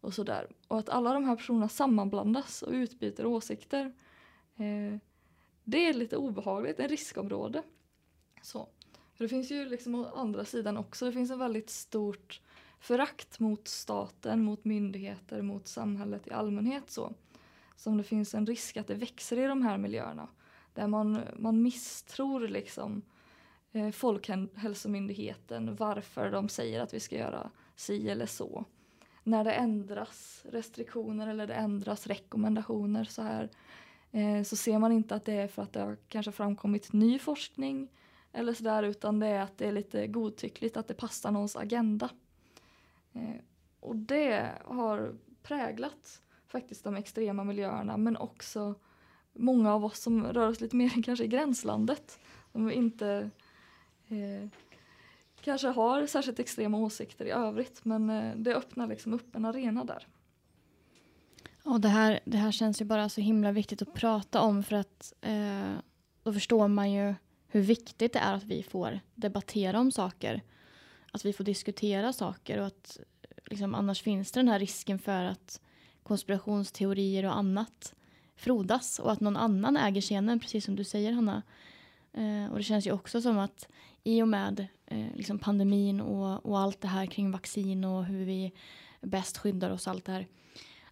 [0.00, 0.48] och sådär.
[0.68, 3.92] Och att alla de här personerna sammanblandas och utbyter åsikter.
[4.56, 4.98] Eh,
[5.64, 7.62] det är lite obehagligt, en riskområde.
[8.42, 8.68] Så.
[9.14, 12.40] För det finns ju liksom å andra sidan också, det finns en väldigt stort
[12.84, 17.12] förakt mot staten, mot myndigheter, mot samhället i allmänhet så.
[17.76, 20.28] Som det finns en risk att det växer i de här miljöerna.
[20.74, 23.02] Där man, man misstror liksom
[23.72, 28.64] eh, Folkhälsomyndigheten varför de säger att vi ska göra si eller så.
[29.22, 33.50] När det ändras restriktioner eller det ändras rekommendationer så här
[34.12, 37.18] eh, så ser man inte att det är för att det har kanske framkommit ny
[37.18, 37.88] forskning
[38.32, 42.10] eller sådär utan det är att det är lite godtyckligt att det passar någons agenda.
[43.14, 43.40] Eh,
[43.80, 48.74] och det har präglat faktiskt de extrema miljöerna men också
[49.32, 52.18] många av oss som rör oss lite mer kanske i gränslandet.
[52.52, 53.30] Som inte
[54.08, 54.48] eh,
[55.40, 59.84] kanske har särskilt extrema åsikter i övrigt men eh, det öppnar liksom upp en arena
[59.84, 60.06] där.
[61.64, 64.76] Och det här, det här känns ju bara så himla viktigt att prata om för
[64.76, 65.72] att eh,
[66.22, 67.14] då förstår man ju
[67.48, 70.42] hur viktigt det är att vi får debattera om saker.
[71.14, 72.98] Att vi får diskutera saker och att
[73.46, 75.60] liksom, annars finns det den här risken för att
[76.02, 77.94] konspirationsteorier och annat
[78.36, 81.42] frodas och att någon annan äger scenen, precis som du säger Hanna.
[82.12, 83.68] Eh, och det känns ju också som att
[84.04, 88.24] i och med eh, liksom pandemin och, och allt det här kring vaccin och hur
[88.24, 88.52] vi
[89.00, 90.26] bäst skyddar oss allt det här.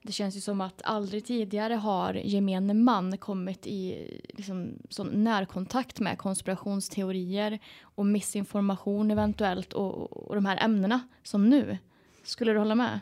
[0.02, 6.00] Det känns ju som att aldrig tidigare har gemene man kommit i liksom, sån närkontakt
[6.00, 11.78] med konspirationsteorier och missinformation eventuellt och, och de här ämnena som nu.
[12.24, 13.00] Skulle du hålla med?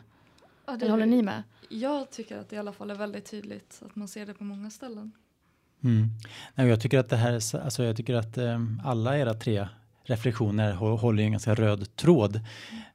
[0.65, 1.43] Ja, det, Eller håller ni med?
[1.69, 4.43] Jag tycker att det i alla fall är väldigt tydligt att man ser det på
[4.43, 5.11] många ställen.
[5.83, 6.07] Mm.
[6.55, 9.67] Nej, jag tycker att det här, alltså jag tycker att um, alla era tre
[10.03, 12.41] reflektioner håller en ganska röd tråd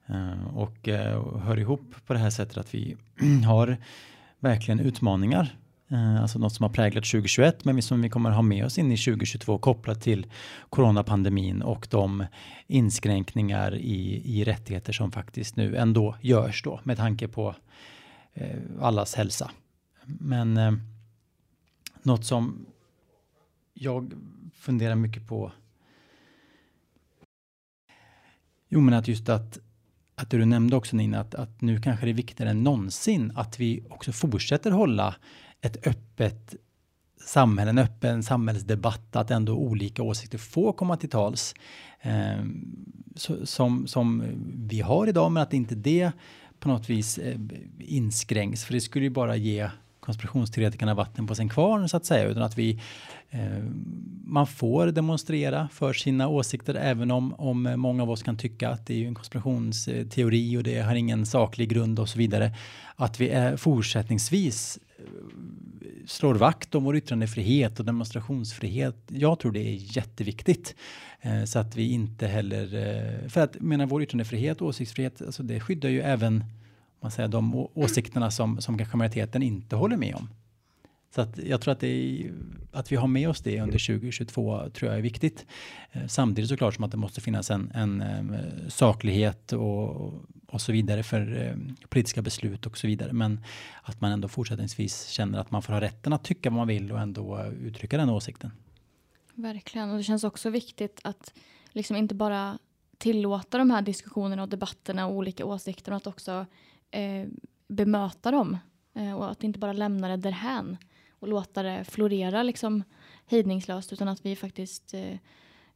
[0.06, 2.96] Eh, och eh, hör ihop på det här sättet att vi
[3.46, 3.76] har
[4.38, 5.56] verkligen utmaningar
[5.88, 8.92] eh, alltså något som har präglat 2021 men som vi kommer ha med oss in
[8.92, 10.26] i 2022 kopplat till
[10.70, 12.26] coronapandemin och de
[12.66, 17.54] inskränkningar i, i rättigheter som faktiskt nu ändå görs då med tanke på
[18.80, 19.50] allas hälsa.
[20.04, 20.72] Men uh,
[22.02, 22.66] något som
[23.74, 24.12] jag
[24.54, 25.52] funderar mycket på.
[28.68, 29.58] Jo, men att just att
[30.16, 33.60] att du nämnde också Nina att, att nu kanske det är viktigare än någonsin att
[33.60, 35.14] vi också fortsätter hålla
[35.60, 36.54] ett öppet
[37.26, 41.54] samhälle, en öppen samhällsdebatt, att ändå olika åsikter får komma till tals.
[42.00, 42.44] Eh,
[43.16, 44.24] så, som, som
[44.54, 46.12] vi har idag, men att inte det
[46.58, 47.38] på något vis eh,
[47.78, 49.70] inskränks, för det skulle ju bara ge
[50.06, 52.80] konspirationsteoretikerna vatten på sin kvarn så att säga, utan att vi
[53.30, 53.64] eh,
[54.26, 58.86] man får demonstrera för sina åsikter även om, om många av oss kan tycka att
[58.86, 62.52] det är en konspirationsteori och det har ingen saklig grund och så vidare.
[62.96, 65.04] Att vi är fortsättningsvis eh,
[66.06, 68.96] slår vakt om vår yttrandefrihet och demonstrationsfrihet.
[69.08, 70.74] Jag tror det är jätteviktigt
[71.20, 75.42] eh, så att vi inte heller eh, för att menar vår yttrandefrihet och åsiktsfrihet, alltså
[75.42, 76.44] det skyddar ju även
[77.00, 80.28] man säger, de åsikterna som, som kanske majoriteten inte håller med om.
[81.16, 82.32] Så att jag tror att, det är,
[82.72, 85.46] att vi har med oss det under 2022 tror jag är viktigt.
[85.92, 90.12] Eh, samtidigt såklart som att det måste finnas en, en eh, saklighet och,
[90.46, 93.12] och så vidare för eh, politiska beslut och så vidare.
[93.12, 93.40] Men
[93.82, 96.92] att man ändå fortsättningsvis känner att man får ha rätten att tycka vad man vill
[96.92, 98.50] och ändå uttrycka den åsikten.
[99.34, 101.34] Verkligen, och det känns också viktigt att
[101.72, 102.58] liksom inte bara
[102.98, 106.46] tillåta de här diskussionerna och debatterna och olika åsikter och att också
[106.96, 107.28] eh,
[107.68, 108.58] bemöta dem
[108.94, 110.76] eh, och att inte bara lämna det därhän
[111.10, 112.82] och låta det florera liksom
[113.26, 115.18] hejdningslöst utan att vi faktiskt eh,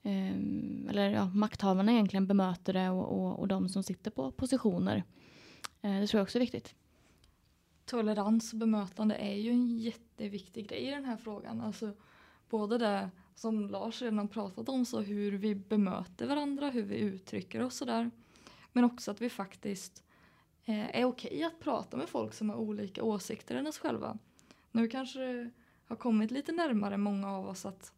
[0.03, 5.05] ehm, eller ja, makthavarna egentligen bemöter det och, och, och de som sitter på positioner.
[5.83, 6.75] Eh, det tror jag också är viktigt.
[7.85, 11.61] Tolerans och bemötande är ju en jätteviktig grej i den här frågan.
[11.61, 11.93] Alltså,
[12.51, 17.61] både det som Lars redan pratat om, så hur vi bemöter varandra, hur vi uttrycker
[17.61, 18.11] oss och sådär.
[18.73, 20.05] Men också att vi faktiskt
[20.71, 24.19] Eh, är okej att prata med folk som har olika åsikter än oss själva.
[24.73, 25.51] Nu kanske det
[25.87, 27.93] har kommit lite närmare många av oss att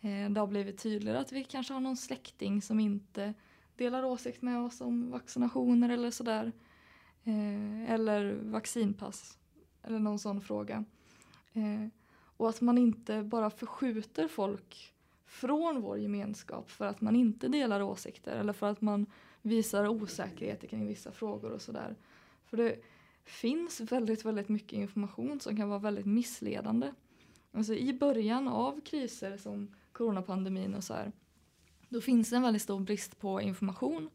[0.00, 3.34] eh, det har blivit tydligare att vi kanske har någon släkting som inte
[3.76, 6.52] delar åsikt med oss om vaccinationer eller sådär.
[7.24, 9.38] Eh, eller vaccinpass
[9.82, 10.84] eller någon sån fråga.
[11.52, 11.88] Eh,
[12.36, 14.94] och att man inte bara förskjuter folk
[15.26, 19.06] från vår gemenskap för att man inte delar åsikter eller för att man
[19.42, 21.96] visar osäkerhet kring vissa frågor och sådär.
[22.54, 22.76] För det
[23.24, 26.92] finns väldigt, väldigt mycket information som kan vara väldigt missledande.
[27.52, 31.12] Alltså i början av kriser som coronapandemin och så här,
[31.88, 34.10] då finns det en väldigt stor brist på information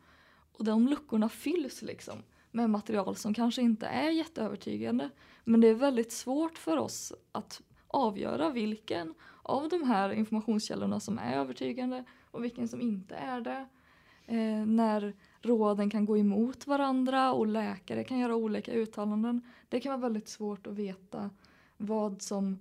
[0.51, 5.09] och de luckorna fylls liksom med material som kanske inte är jätteövertygande.
[5.43, 11.19] Men det är väldigt svårt för oss att avgöra vilken av de här informationskällorna som
[11.19, 13.67] är övertygande och vilken som inte är det.
[14.25, 19.41] Eh, när råden kan gå emot varandra och läkare kan göra olika uttalanden.
[19.69, 21.29] Det kan vara väldigt svårt att veta
[21.77, 22.59] vad som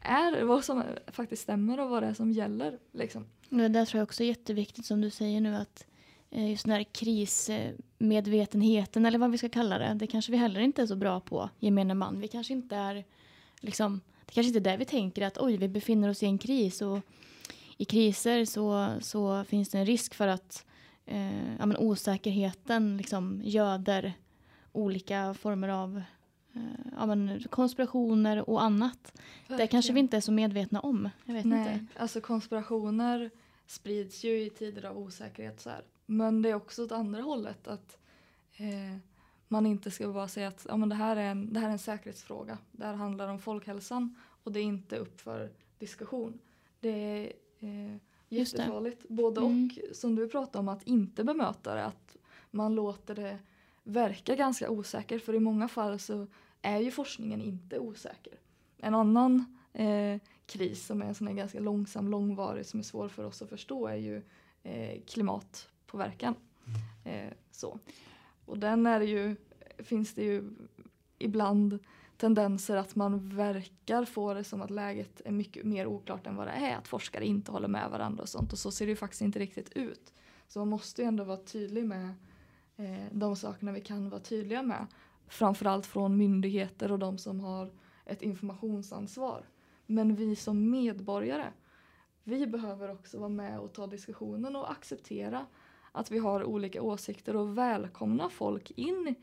[0.00, 2.78] är, vad som faktiskt stämmer och vad det är som gäller.
[2.92, 3.26] Liksom.
[3.48, 5.86] Det där tror jag också är jätteviktigt som du säger nu att
[6.30, 10.60] eh, just den här krismedvetenheten eller vad vi ska kalla det, det kanske vi heller
[10.60, 12.20] inte är så bra på, gemene man.
[12.20, 13.04] Vi kanske inte är
[13.60, 16.38] liksom det kanske inte är där vi tänker att oj, vi befinner oss i en
[16.38, 16.98] kris och
[17.76, 20.64] i kriser så, så finns det en risk för att
[21.06, 24.14] eh, ja, men osäkerheten liksom göder
[24.72, 26.02] olika former av
[26.54, 26.62] eh,
[26.96, 29.12] ja, men konspirationer och annat.
[29.14, 29.58] Verkligen.
[29.58, 31.10] Det kanske vi inte är så medvetna om.
[31.24, 32.00] Jag vet Nej, inte.
[32.00, 33.30] alltså konspirationer
[33.66, 35.82] sprids ju i tider av osäkerhet så här.
[36.06, 37.98] Men det är också åt andra hållet att
[38.56, 38.98] eh,
[39.48, 41.72] man inte ska bara säga att ja, men det, här är en, det här är
[41.72, 42.58] en säkerhetsfråga.
[42.72, 46.38] Det här handlar om folkhälsan och det är inte upp för diskussion.
[46.80, 47.96] Det är eh,
[48.28, 49.08] jättefarligt.
[49.08, 49.70] Både mm.
[49.90, 51.84] och, som du pratade om, att inte bemöta det.
[51.84, 52.16] Att
[52.50, 53.38] man låter det
[53.82, 55.24] verka ganska osäkert.
[55.24, 56.26] För i många fall så
[56.62, 58.34] är ju forskningen inte osäker.
[58.78, 63.08] En annan eh, kris som är en sån här ganska långsam, långvarig, som är svår
[63.08, 64.22] för oss att förstå är ju
[64.62, 66.34] eh, klimatpåverkan.
[67.04, 67.26] Mm.
[67.26, 67.78] Eh, så.
[68.44, 69.36] Och den är ju,
[69.78, 70.50] finns det ju
[71.18, 71.78] ibland
[72.16, 76.46] tendenser att man verkar få det som att läget är mycket mer oklart än vad
[76.46, 76.76] det är.
[76.76, 78.52] Att forskare inte håller med varandra och sånt.
[78.52, 80.12] Och så ser det ju faktiskt inte riktigt ut.
[80.48, 82.14] Så man måste ju ändå vara tydlig med
[82.76, 84.86] eh, de sakerna vi kan vara tydliga med.
[85.28, 87.70] Framförallt från myndigheter och de som har
[88.04, 89.48] ett informationsansvar.
[89.86, 91.52] Men vi som medborgare,
[92.24, 95.46] vi behöver också vara med och ta diskussionen och acceptera
[95.92, 99.14] att vi har olika åsikter och välkomna folk in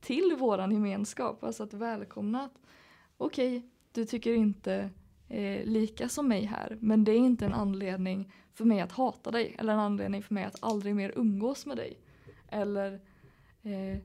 [0.00, 1.44] till våran gemenskap.
[1.44, 2.58] Alltså att välkomna att
[3.16, 4.90] okej, okay, du tycker inte
[5.28, 9.30] eh, lika som mig här men det är inte en anledning för mig att hata
[9.30, 11.98] dig eller en anledning för mig att aldrig mer umgås med dig.
[12.48, 13.00] Eller
[13.62, 13.98] eh,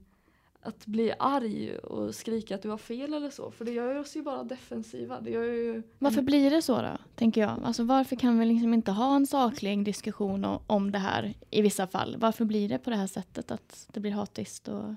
[0.61, 3.51] att bli arg och skrika att du har fel eller så.
[3.51, 5.21] För det gör oss ju bara defensiva.
[5.21, 7.59] Det gör ju varför blir det så då, tänker jag?
[7.63, 11.87] Alltså varför kan vi liksom inte ha en saklig diskussion om det här i vissa
[11.87, 12.15] fall?
[12.19, 14.67] Varför blir det på det här sättet att det blir hatiskt?
[14.67, 14.95] Och...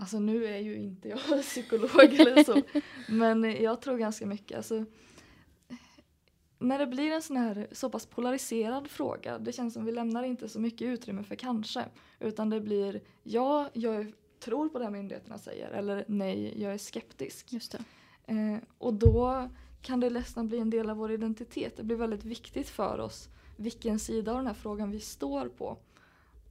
[0.00, 2.62] Alltså nu är ju inte jag psykolog eller så.
[3.08, 4.56] men jag tror ganska mycket.
[4.56, 4.84] Alltså,
[6.58, 10.22] när det blir en sån här så pass polariserad fråga, det känns som vi lämnar
[10.22, 11.84] inte så mycket utrymme för kanske.
[12.18, 17.52] Utan det blir ja, jag tror på det myndigheterna säger eller nej, jag är skeptisk.
[17.52, 19.48] Just eh, och då
[19.82, 21.76] kan det nästan bli en del av vår identitet.
[21.76, 25.78] Det blir väldigt viktigt för oss vilken sida av den här frågan vi står på.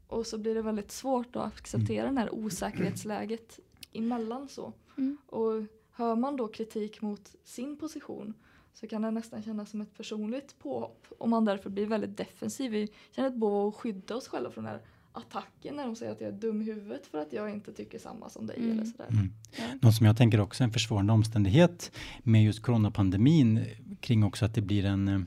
[0.10, 2.16] Och så blir det väldigt svårt att acceptera mm.
[2.16, 3.60] det här osäkerhetsläget
[3.94, 4.74] emellan så.
[4.98, 5.18] Mm.
[5.26, 8.34] Och hör man då kritik mot sin position
[8.74, 12.72] så kan det nästan kännas som ett personligt påhopp och man därför blir väldigt defensiv.
[12.72, 15.96] Vi känner ett behov av att skydda oss själva från det här attacken när de
[15.96, 18.58] säger att jag är dum i huvudet för att jag inte tycker samma som dig.
[18.58, 18.72] Mm.
[18.72, 19.08] Eller sådär.
[19.10, 19.30] Mm.
[19.58, 19.64] Ja.
[19.82, 21.92] Något som jag tänker också är en försvårande omständighet
[22.24, 23.66] med just coronapandemin
[24.00, 25.20] kring också att det blir en eh,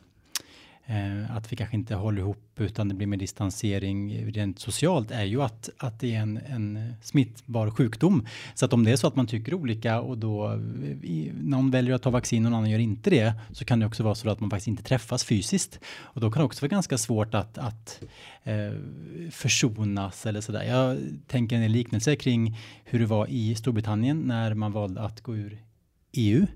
[0.87, 5.25] Eh, att vi kanske inte håller ihop utan det blir mer distansering rent socialt är
[5.25, 8.27] ju att, att det är en, en smittbar sjukdom.
[8.55, 10.61] Så att om det är så att man tycker olika och då
[11.03, 13.87] i, någon väljer att ta vaccin och någon annan gör inte det så kan det
[13.87, 15.81] också vara så att man faktiskt inte träffas fysiskt.
[16.01, 18.03] Och då kan det också vara ganska svårt att, att
[18.43, 18.73] eh,
[19.31, 20.63] försonas eller sådär.
[20.63, 25.37] Jag tänker en liknelse kring hur det var i Storbritannien när man valde att gå
[25.37, 25.59] ur
[26.13, 26.47] EU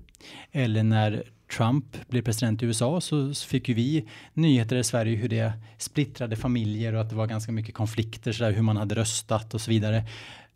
[0.51, 1.23] eller när
[1.57, 6.35] Trump blev president i USA så fick ju vi nyheter i Sverige hur det splittrade
[6.35, 9.61] familjer och att det var ganska mycket konflikter så där, hur man hade röstat och
[9.61, 10.03] så vidare.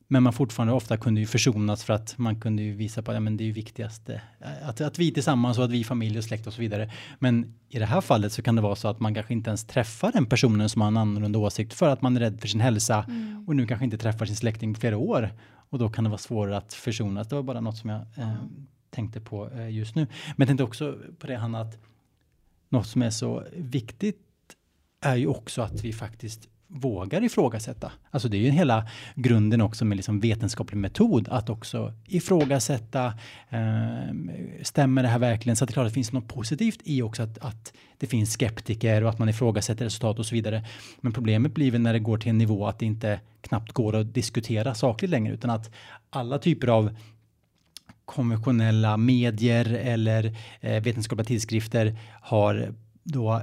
[0.08, 3.24] Men man fortfarande ofta kunde ju försonas för att man kunde ju visa på att
[3.24, 4.22] ja, det är ju viktigaste
[4.64, 6.92] att, att vi tillsammans och att vi familj och släkt och så vidare.
[7.20, 9.66] Men i det här fallet så kan det vara så att man kanske inte ens
[9.66, 12.62] träffar den personen som har en annorlunda åsikt för att man är rädd för sin
[12.62, 13.44] hälsa mm.
[13.48, 15.34] och nu kanske inte träffar sin släkting på flera år
[15.70, 17.28] och då kan det vara svårare att försonas.
[17.28, 18.34] Det var bara något som jag eh,
[18.92, 20.02] tänkte på eh, just nu.
[20.02, 21.78] Men jag tänkte också på det Hanna att
[22.70, 24.18] något som är så viktigt
[25.02, 27.92] är ju också att vi faktiskt vågar ifrågasätta.
[28.12, 33.06] Alltså det är ju hela grunden också med liksom vetenskaplig metod att också ifrågasätta.
[33.50, 34.16] Eh,
[34.62, 35.56] stämmer det här verkligen?
[35.56, 38.08] Så att det är klart att det finns något positivt i också att, att det
[38.08, 40.66] finns skeptiker och att man ifrågasätter resultat och så vidare.
[41.02, 43.96] Men problemet blir väl när det går till en nivå att det inte knappt går
[43.96, 45.72] att diskutera sakligt längre utan att
[46.10, 46.96] alla typer av
[48.14, 53.42] konventionella medier eller eh, vetenskapliga tidskrifter har då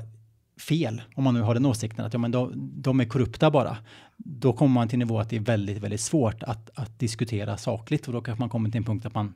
[0.60, 3.76] fel, om man nu har den åsikten att ja, men de, de är korrupta bara,
[4.16, 8.06] då kommer man till nivå att det är väldigt, väldigt svårt att, att diskutera sakligt
[8.06, 9.34] och då kanske man kommer till en punkt att man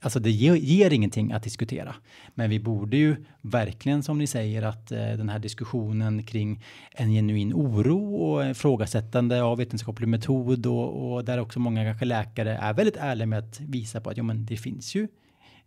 [0.00, 1.94] Alltså det ger, ger ingenting att diskutera.
[2.34, 7.10] Men vi borde ju verkligen som ni säger att eh, den här diskussionen kring en
[7.10, 12.74] genuin oro och ifrågasättande av vetenskaplig metod och, och där också många kanske läkare är
[12.74, 15.08] väldigt ärliga med att visa på att jo, men det finns ju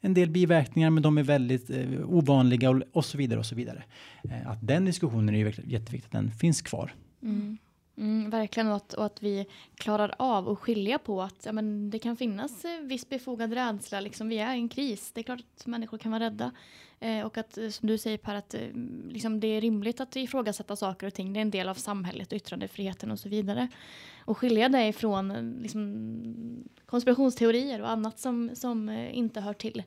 [0.01, 3.55] en del biverkningar, men de är väldigt eh, ovanliga och, och, så vidare och så
[3.55, 3.83] vidare.
[4.23, 6.93] Eh, att den diskussionen är ju jätteviktigt att den finns kvar.
[7.23, 7.57] Mm.
[7.97, 9.45] Mm, verkligen och att, och att vi
[9.75, 13.99] klarar av att skilja på att ja, men det kan finnas eh, viss befogad rädsla.
[13.99, 15.11] Liksom, vi är i en kris.
[15.11, 16.51] Det är klart att människor kan vara rädda.
[16.99, 18.61] Eh, och att eh, som du säger Per, att eh,
[19.09, 21.33] liksom, det är rimligt att ifrågasätta saker och ting.
[21.33, 23.67] Det är en del av samhället, yttrandefriheten och så vidare.
[24.25, 26.23] Och skilja det ifrån liksom,
[26.85, 29.83] konspirationsteorier och annat som, som inte hör till.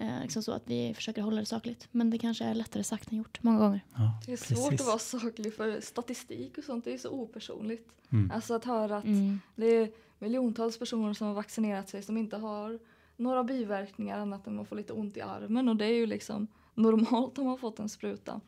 [0.00, 1.88] Eh, liksom så att vi försöker hålla det sakligt.
[1.90, 3.80] Men det kanske är lättare sagt än gjort många gånger.
[3.94, 4.80] Ja, det är svårt precis.
[4.80, 7.90] att vara saklig för statistik och sånt det är så opersonligt.
[8.12, 8.30] Mm.
[8.30, 9.40] Alltså att höra att mm.
[9.56, 12.78] det är miljontals personer som har vaccinerat sig som inte har
[13.16, 16.06] några biverkningar annat än att man får lite ont i armen och det är ju
[16.06, 18.40] liksom normalt om man fått en spruta.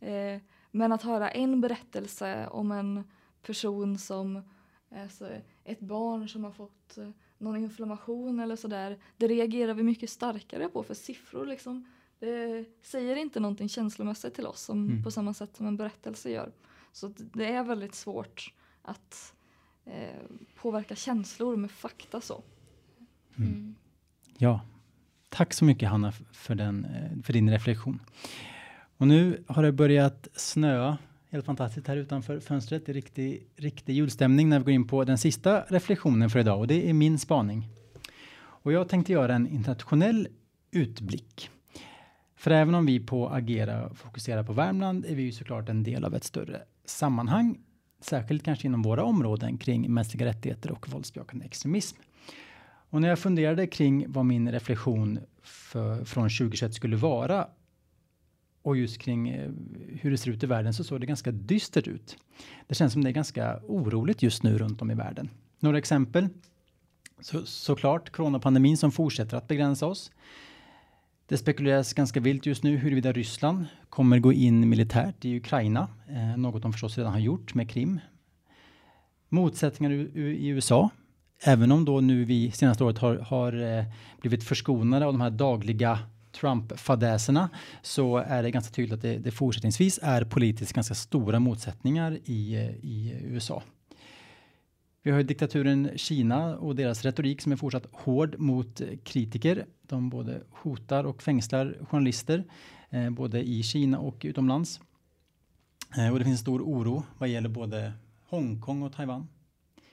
[0.00, 0.40] Eh,
[0.70, 3.04] men att höra en berättelse om en
[3.42, 4.42] person som
[4.96, 5.28] alltså
[5.64, 7.10] ett barn som har fått eh,
[7.42, 11.86] någon inflammation eller sådär, det reagerar vi mycket starkare på för siffror liksom.
[12.18, 15.02] Det säger inte någonting känslomässigt till oss som, mm.
[15.02, 16.52] på samma sätt som en berättelse gör.
[16.92, 19.34] Så det är väldigt svårt att
[19.84, 20.20] eh,
[20.54, 22.42] påverka känslor med fakta så.
[23.36, 23.50] Mm.
[23.52, 23.74] mm.
[24.38, 24.60] Ja,
[25.28, 28.00] tack så mycket Hanna för, den, eh, för din reflektion.
[28.96, 30.98] Och nu har det börjat snöa
[31.32, 32.86] helt fantastiskt här utanför fönstret.
[32.86, 36.58] Det är riktig, riktig julstämning när vi går in på den sista reflektionen för idag
[36.58, 37.68] och det är min spaning.
[38.34, 40.28] Och jag tänkte göra en internationell
[40.70, 41.50] utblick.
[42.36, 46.04] För även om vi på Agera fokuserar på Värmland är vi ju såklart en del
[46.04, 47.58] av ett större sammanhang,
[48.00, 51.96] särskilt kanske inom våra områden kring mänskliga rättigheter och våldsbejakande extremism.
[52.90, 57.48] Och när jag funderade kring vad min reflektion för, från 2021 skulle vara
[58.62, 59.50] och just kring eh,
[60.00, 62.16] hur det ser ut i världen så såg det ganska dystert ut.
[62.66, 65.30] Det känns som det är ganska oroligt just nu runt om i världen.
[65.58, 66.28] Några exempel.
[67.20, 70.10] Så, såklart coronapandemin som fortsätter att begränsa oss.
[71.26, 76.36] Det spekuleras ganska vilt just nu huruvida Ryssland kommer gå in militärt i Ukraina, eh,
[76.36, 78.00] något de förstås redan har gjort med Krim.
[79.28, 80.90] Motsättningar i, i USA,
[81.44, 83.84] även om då nu vi senaste året har, har eh,
[84.20, 85.98] blivit förskonade av de här dagliga
[86.32, 87.50] Trump-fadäserna
[87.82, 92.54] så är det ganska tydligt att det, det fortsättningsvis är politiskt ganska stora motsättningar i,
[92.82, 93.62] i USA.
[95.04, 99.66] Vi har diktaturen Kina och deras retorik som är fortsatt hård mot kritiker.
[99.82, 102.44] De både hotar och fängslar journalister,
[102.90, 104.80] eh, både i Kina och utomlands.
[105.96, 107.92] Eh, och det finns stor oro vad gäller både
[108.28, 109.28] Hongkong och Taiwan.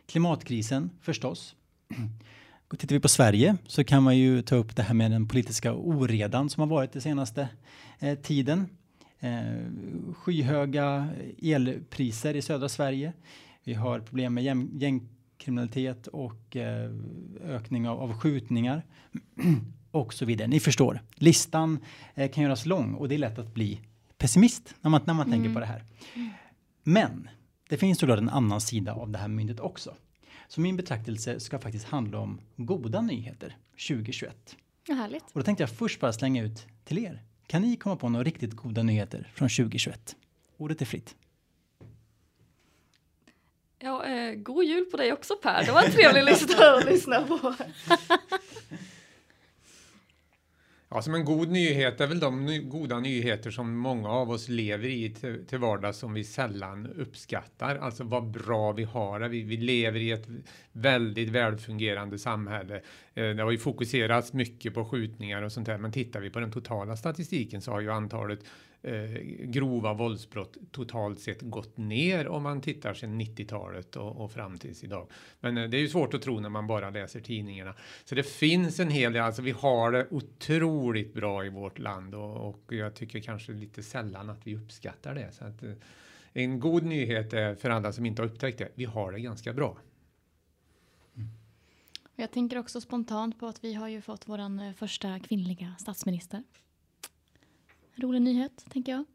[0.05, 1.55] Klimatkrisen förstås.
[2.77, 5.73] Tittar vi på Sverige så kan man ju ta upp det här med den politiska
[5.73, 7.49] oredan som har varit den senaste
[7.99, 8.65] eh, tiden.
[9.19, 9.33] Eh,
[10.13, 11.09] skyhöga
[11.41, 13.13] elpriser i södra Sverige.
[13.63, 14.43] Vi har problem med
[14.81, 16.91] gängkriminalitet och eh,
[17.43, 18.85] ökning av, av skjutningar
[19.91, 20.47] och så vidare.
[20.47, 21.79] Ni förstår, listan
[22.15, 23.81] eh, kan göras lång och det är lätt att bli
[24.17, 25.39] pessimist när man, när man mm.
[25.39, 25.83] tänker på det här.
[26.83, 27.29] Men
[27.69, 29.93] det finns såklart en annan sida av det här myntet också.
[30.49, 34.55] Så min betraktelse ska faktiskt handla om goda nyheter 2021.
[34.87, 35.23] Ja, härligt.
[35.23, 37.23] Och då tänkte jag först bara slänga ut till er.
[37.47, 40.15] Kan ni komma på några riktigt goda nyheter från 2021?
[40.57, 41.15] Ordet är fritt.
[43.79, 45.65] Ja, eh, god jul på dig också Per.
[45.65, 47.37] Det var en trevlig lista att lyssna på.
[50.91, 54.49] Ja, som en god nyhet är väl de ny goda nyheter som många av oss
[54.49, 57.75] lever i till, till vardags som vi sällan uppskattar.
[57.75, 59.27] Alltså vad bra vi har det.
[59.27, 60.27] Vi, vi lever i ett
[60.71, 62.75] väldigt välfungerande samhälle.
[63.13, 66.39] Eh, det har ju fokuserats mycket på skjutningar och sånt där, men tittar vi på
[66.39, 68.39] den totala statistiken så har ju antalet
[68.81, 74.57] eh, grova våldsbrott totalt sett gått ner om man tittar sedan 90-talet och, och, fram
[74.57, 75.07] tills idag.
[75.39, 77.75] Men eh, det är ju svårt att tro när man bara läser tidningarna.
[78.05, 82.15] Så det finns en hel del, alltså vi har det otroligt bra i vårt land
[82.15, 85.31] och, och jag tycker kanske lite sällan att vi uppskattar det.
[85.31, 85.71] Så att, eh,
[86.33, 89.53] en god nyhet är för alla som inte har upptäckt det, vi har det ganska
[89.53, 89.77] bra.
[92.15, 96.43] Jag tänker också spontant på att vi har ju fått vår eh, första kvinnliga statsminister
[97.99, 99.05] rolig nyhet, tänker jag.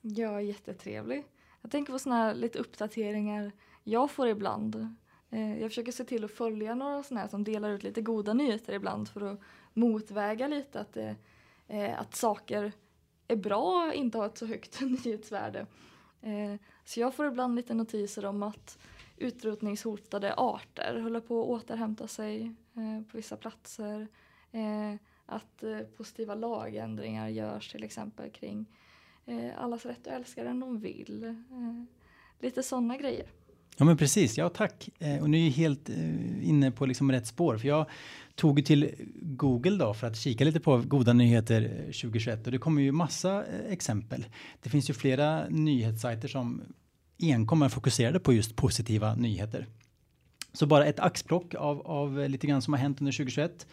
[0.00, 1.24] Ja, jättetrevlig.
[1.62, 3.52] Jag tänker på såna här lite uppdateringar
[3.84, 4.96] jag får ibland.
[5.30, 8.32] Eh, jag försöker se till att följa några sådana här som delar ut lite goda
[8.32, 9.40] nyheter ibland för att
[9.74, 11.16] motväga lite att, det,
[11.98, 12.72] att saker
[13.28, 15.66] är bra inte har ett så högt nyhetsvärde.
[16.84, 18.78] Så jag får ibland lite notiser om att
[19.16, 22.54] utrotningshotade arter håller på att återhämta sig
[23.10, 24.08] på vissa platser
[25.30, 28.66] att eh, positiva lagändringar görs till exempel kring
[29.26, 31.24] eh, allas rätt att älska den de vill.
[31.24, 31.84] Eh,
[32.40, 33.26] lite sådana grejer.
[33.76, 34.88] Ja men precis, ja tack.
[34.98, 37.58] Eh, och nu är jag helt eh, inne på liksom rätt spår.
[37.58, 37.86] För jag
[38.34, 42.58] tog till Google då för att kika lite på goda nyheter eh, 2021 och det
[42.58, 44.26] kommer ju massa eh, exempel.
[44.62, 46.62] Det finns ju flera nyhetssajter som
[47.22, 49.66] enkom är fokuserade på just positiva nyheter.
[50.52, 53.66] Så bara ett axplock av, av eh, lite grann som har hänt under 2021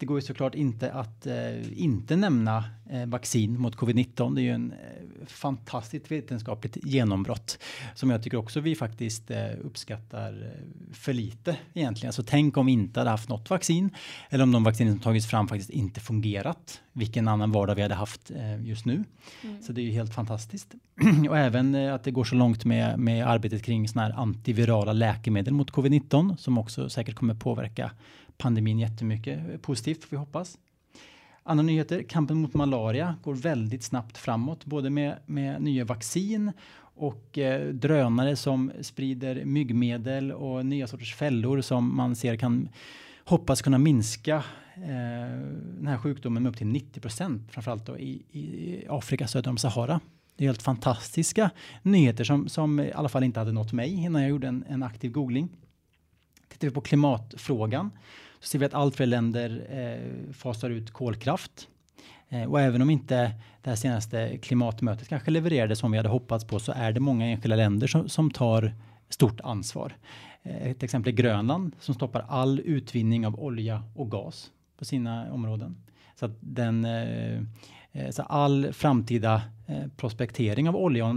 [0.00, 4.34] det går ju såklart inte att eh, inte nämna eh, vaccin mot covid-19.
[4.34, 7.58] Det är ju en eh, fantastiskt vetenskapligt genombrott
[7.94, 12.08] som jag tycker också vi faktiskt eh, uppskattar eh, för lite egentligen.
[12.08, 13.90] Alltså tänk om vi inte hade haft något vaccin
[14.30, 16.80] eller om de vacciner som tagits fram faktiskt inte fungerat.
[16.92, 19.04] Vilken annan vardag vi hade haft eh, just nu.
[19.42, 19.62] Mm.
[19.62, 20.74] Så det är ju helt fantastiskt.
[21.28, 25.54] Och även att det går så långt med, med arbetet kring såna här antivirala läkemedel
[25.54, 27.90] mot covid-19 som också säkert kommer påverka
[28.40, 30.58] pandemin jättemycket positivt får vi hoppas.
[31.42, 36.52] Andra nyheter, kampen mot malaria går väldigt snabbt framåt, både med, med nya vaccin
[37.00, 42.68] och eh, drönare som sprider myggmedel och nya sorters fällor som man ser kan
[43.24, 44.36] hoppas kunna minska
[44.74, 45.38] eh,
[45.76, 49.56] den här sjukdomen med upp till 90 procent, framförallt då i, i Afrika söder om
[49.56, 50.00] Sahara.
[50.36, 51.50] Det är helt fantastiska
[51.82, 54.82] nyheter som, som i alla fall inte hade nått mig innan jag gjorde en, en
[54.82, 55.48] aktiv googling.
[56.48, 57.90] Tittar vi på klimatfrågan
[58.40, 61.68] så ser vi att allt fler länder eh, fasar ut kolkraft.
[62.28, 63.32] Eh, och även om inte
[63.62, 67.26] det här senaste klimatmötet kanske levererade som vi hade hoppats på så är det många
[67.26, 68.74] enskilda länder som, som tar
[69.08, 69.96] stort ansvar.
[70.42, 75.32] Eh, ett exempel är Grönland som stoppar all utvinning av olja och gas på sina
[75.32, 75.76] områden.
[76.14, 77.40] Så att den eh,
[77.92, 81.14] eh så all framtida eh, prospektering av olja och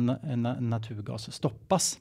[0.63, 1.99] naturgas stoppas.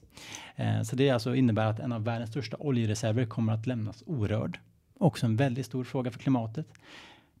[0.55, 4.59] Eh, så det alltså innebär att en av världens största oljereserver kommer att lämnas orörd.
[5.03, 6.67] Också en väldigt stor fråga för klimatet.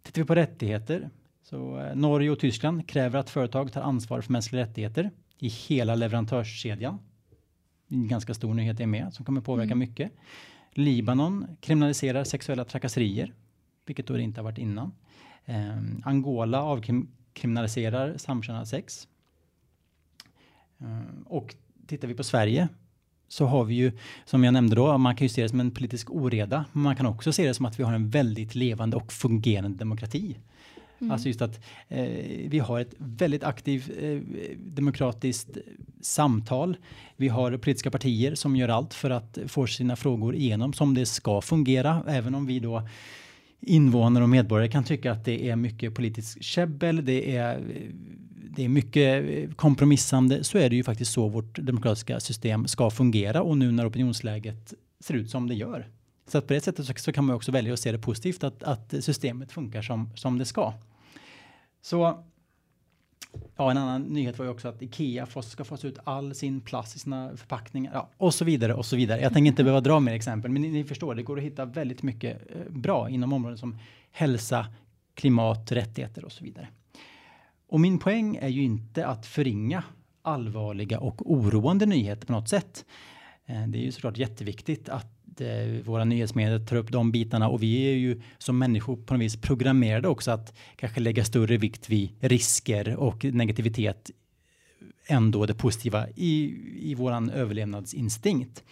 [0.01, 1.09] Tittar vi på rättigheter
[1.43, 5.95] så eh, Norge och Tyskland kräver att företag tar ansvar för mänskliga rättigheter i hela
[5.95, 6.99] leverantörskedjan.
[7.87, 9.79] En ganska stor nyhet är med som kommer påverka mm.
[9.79, 10.11] mycket.
[10.71, 13.33] Libanon kriminaliserar sexuella trakasserier,
[13.85, 14.91] vilket då det inte har varit innan.
[15.45, 19.07] Eh, Angola avkriminaliserar samkönat sex.
[20.79, 21.55] Eh, och
[21.87, 22.69] tittar vi på Sverige
[23.33, 23.91] så har vi ju,
[24.25, 26.95] som jag nämnde då, man kan ju se det som en politisk oreda, men man
[26.95, 30.37] kan också se det som att vi har en väldigt levande och fungerande demokrati.
[30.99, 31.11] Mm.
[31.11, 32.07] Alltså just att eh,
[32.47, 34.19] vi har ett väldigt aktivt eh,
[34.57, 35.57] demokratiskt
[36.01, 36.77] samtal.
[37.17, 41.05] Vi har politiska partier som gör allt för att få sina frågor igenom som det
[41.05, 42.87] ska fungera, även om vi då
[43.65, 47.61] invånare och medborgare kan tycka att det är mycket politiskt käbbel, det är
[48.55, 49.25] det är mycket
[49.57, 53.89] kompromissande så är det ju faktiskt så vårt demokratiska system ska fungera och nu när
[53.89, 55.87] opinionsläget ser ut som det gör.
[56.27, 58.43] Så att på det sättet så, så kan man också välja att se det positivt
[58.43, 60.73] att, att systemet funkar som, som det ska.
[61.81, 62.23] Så
[63.55, 66.95] Ja, en annan nyhet var ju också att Ikea ska fasa ut all sin plast
[66.95, 69.21] i sina förpackningar ja, och så vidare och så vidare.
[69.21, 71.65] Jag tänker inte behöva dra mer exempel, men ni, ni förstår, det går att hitta
[71.65, 73.77] väldigt mycket eh, bra inom områden som
[74.11, 74.67] hälsa,
[75.13, 76.67] klimat, rättigheter och så vidare.
[77.67, 79.83] Och min poäng är ju inte att förringa
[80.21, 82.85] allvarliga och oroande nyheter på något sätt.
[83.45, 87.49] Eh, det är ju såklart jätteviktigt att det, eh, våra nyhetsmedier tar upp de bitarna
[87.49, 91.57] och vi är ju som människor på något vis programmerade också att kanske lägga större
[91.57, 94.11] vikt vid risker och negativitet
[95.07, 96.59] än då det positiva i,
[96.91, 98.63] i våran överlevnadsinstinkt.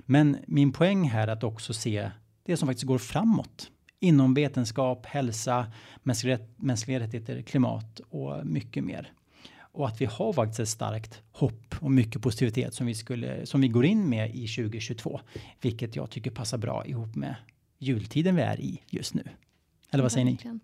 [0.00, 2.10] Men min poäng här är att också se
[2.44, 5.66] det som faktiskt går framåt inom vetenskap, hälsa,
[6.02, 9.12] mänskliga, mänskliga rättigheter, klimat och mycket mer.
[9.58, 13.60] Och att vi har faktiskt ett starkt hopp och mycket positivitet som vi, skulle, som
[13.60, 15.20] vi går in med i 2022.
[15.60, 17.34] Vilket jag tycker passar bra ihop med
[17.78, 19.22] jultiden vi är i just nu.
[19.90, 20.60] Eller vad säger Verkligen.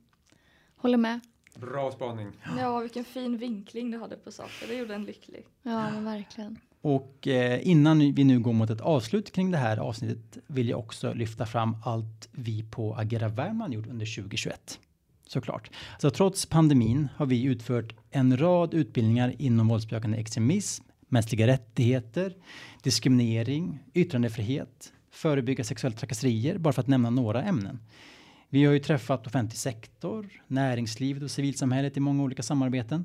[0.77, 1.21] Håller med.
[1.57, 2.29] Bra spaning.
[2.59, 4.69] Ja, vilken fin vinkling du hade på saker.
[4.69, 5.47] Det gjorde en lycklig.
[5.63, 6.59] Ja, men verkligen.
[6.81, 10.79] Och eh, innan vi nu går mot ett avslut kring det här avsnittet vill jag
[10.79, 14.79] också lyfta fram allt vi på Agera Värmland gjort under 2021.
[15.27, 15.71] Såklart.
[15.99, 22.37] Så trots pandemin har vi utfört en rad utbildningar inom våldsbejakande extremism, mänskliga rättigheter,
[22.83, 27.79] diskriminering, yttrandefrihet, förebygga sexuella trakasserier, bara för att nämna några ämnen.
[28.49, 33.05] Vi har ju träffat offentlig sektor, näringslivet och civilsamhället i många olika samarbeten.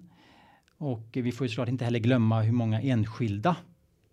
[0.78, 3.56] Och vi får ju såklart inte heller glömma hur många enskilda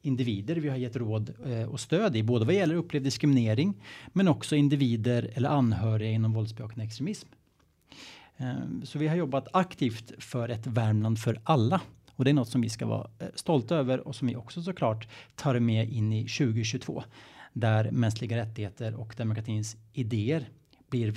[0.03, 3.75] individer vi har gett råd eh, och stöd i, både vad gäller upplevd diskriminering,
[4.13, 7.29] men också individer eller anhöriga inom våldsbejakande extremism.
[8.37, 11.81] Ehm, så vi har jobbat aktivt för ett Värmland för alla.
[12.17, 14.63] Och det är något som vi ska vara eh, stolta över och som vi också
[14.63, 17.05] såklart tar med in i 2022.
[17.53, 20.49] Där mänskliga rättigheter och demokratins idéer
[20.91, 21.11] blir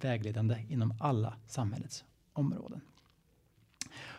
[0.00, 2.80] vägledande inom alla samhällets områden.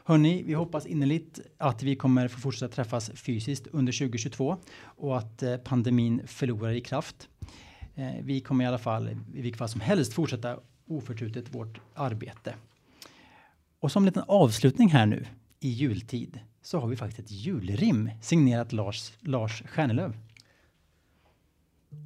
[0.03, 5.43] Hörni, vi hoppas innerligt att vi kommer få fortsätta träffas fysiskt under 2022 och att
[5.43, 7.30] eh, pandemin förlorar i kraft.
[7.95, 12.55] Eh, vi kommer i alla fall, i vilket fall som helst, fortsätta oförtrutet vårt arbete.
[13.80, 15.26] Och som en liten avslutning här nu
[15.60, 20.18] i jultid så har vi faktiskt ett julrim signerat Lars, Lars Stjärnelöv.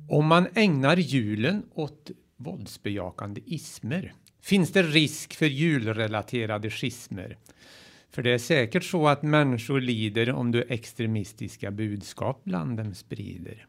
[0.09, 7.37] Om man ägnar julen åt våldsbejakande ismer finns det risk för julrelaterade schismer.
[8.09, 13.67] För det är säkert så att människor lider om du extremistiska budskap bland dem sprider.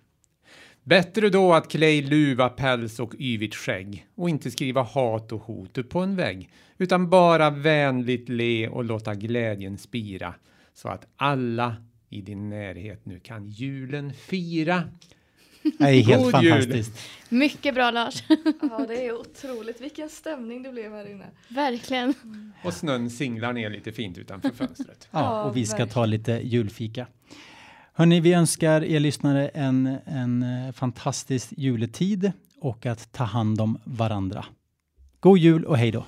[0.85, 5.41] Bättre då att klä i luva, päls och yvigt skägg och inte skriva hat och
[5.41, 10.35] hot på en vägg, utan bara vänligt le och låta glädjen spira
[10.75, 11.77] så att alla
[12.11, 14.83] i din närhet nu kan julen fira.
[15.79, 16.53] Det är helt God jul!
[16.53, 17.01] fantastiskt.
[17.29, 18.25] Mycket bra Lars.
[18.63, 19.81] Ja, det är otroligt.
[19.81, 21.27] Vilken stämning det blev här inne.
[21.49, 22.15] verkligen.
[22.65, 25.09] Och snön singlar ner lite fint utanför fönstret.
[25.11, 27.07] Ja, och vi ska ta lite julfika.
[27.97, 33.79] Hörni, vi önskar er lyssnare en, en eh, fantastisk juletid och att ta hand om
[33.85, 34.45] varandra.
[35.21, 36.05] God jul och hej då!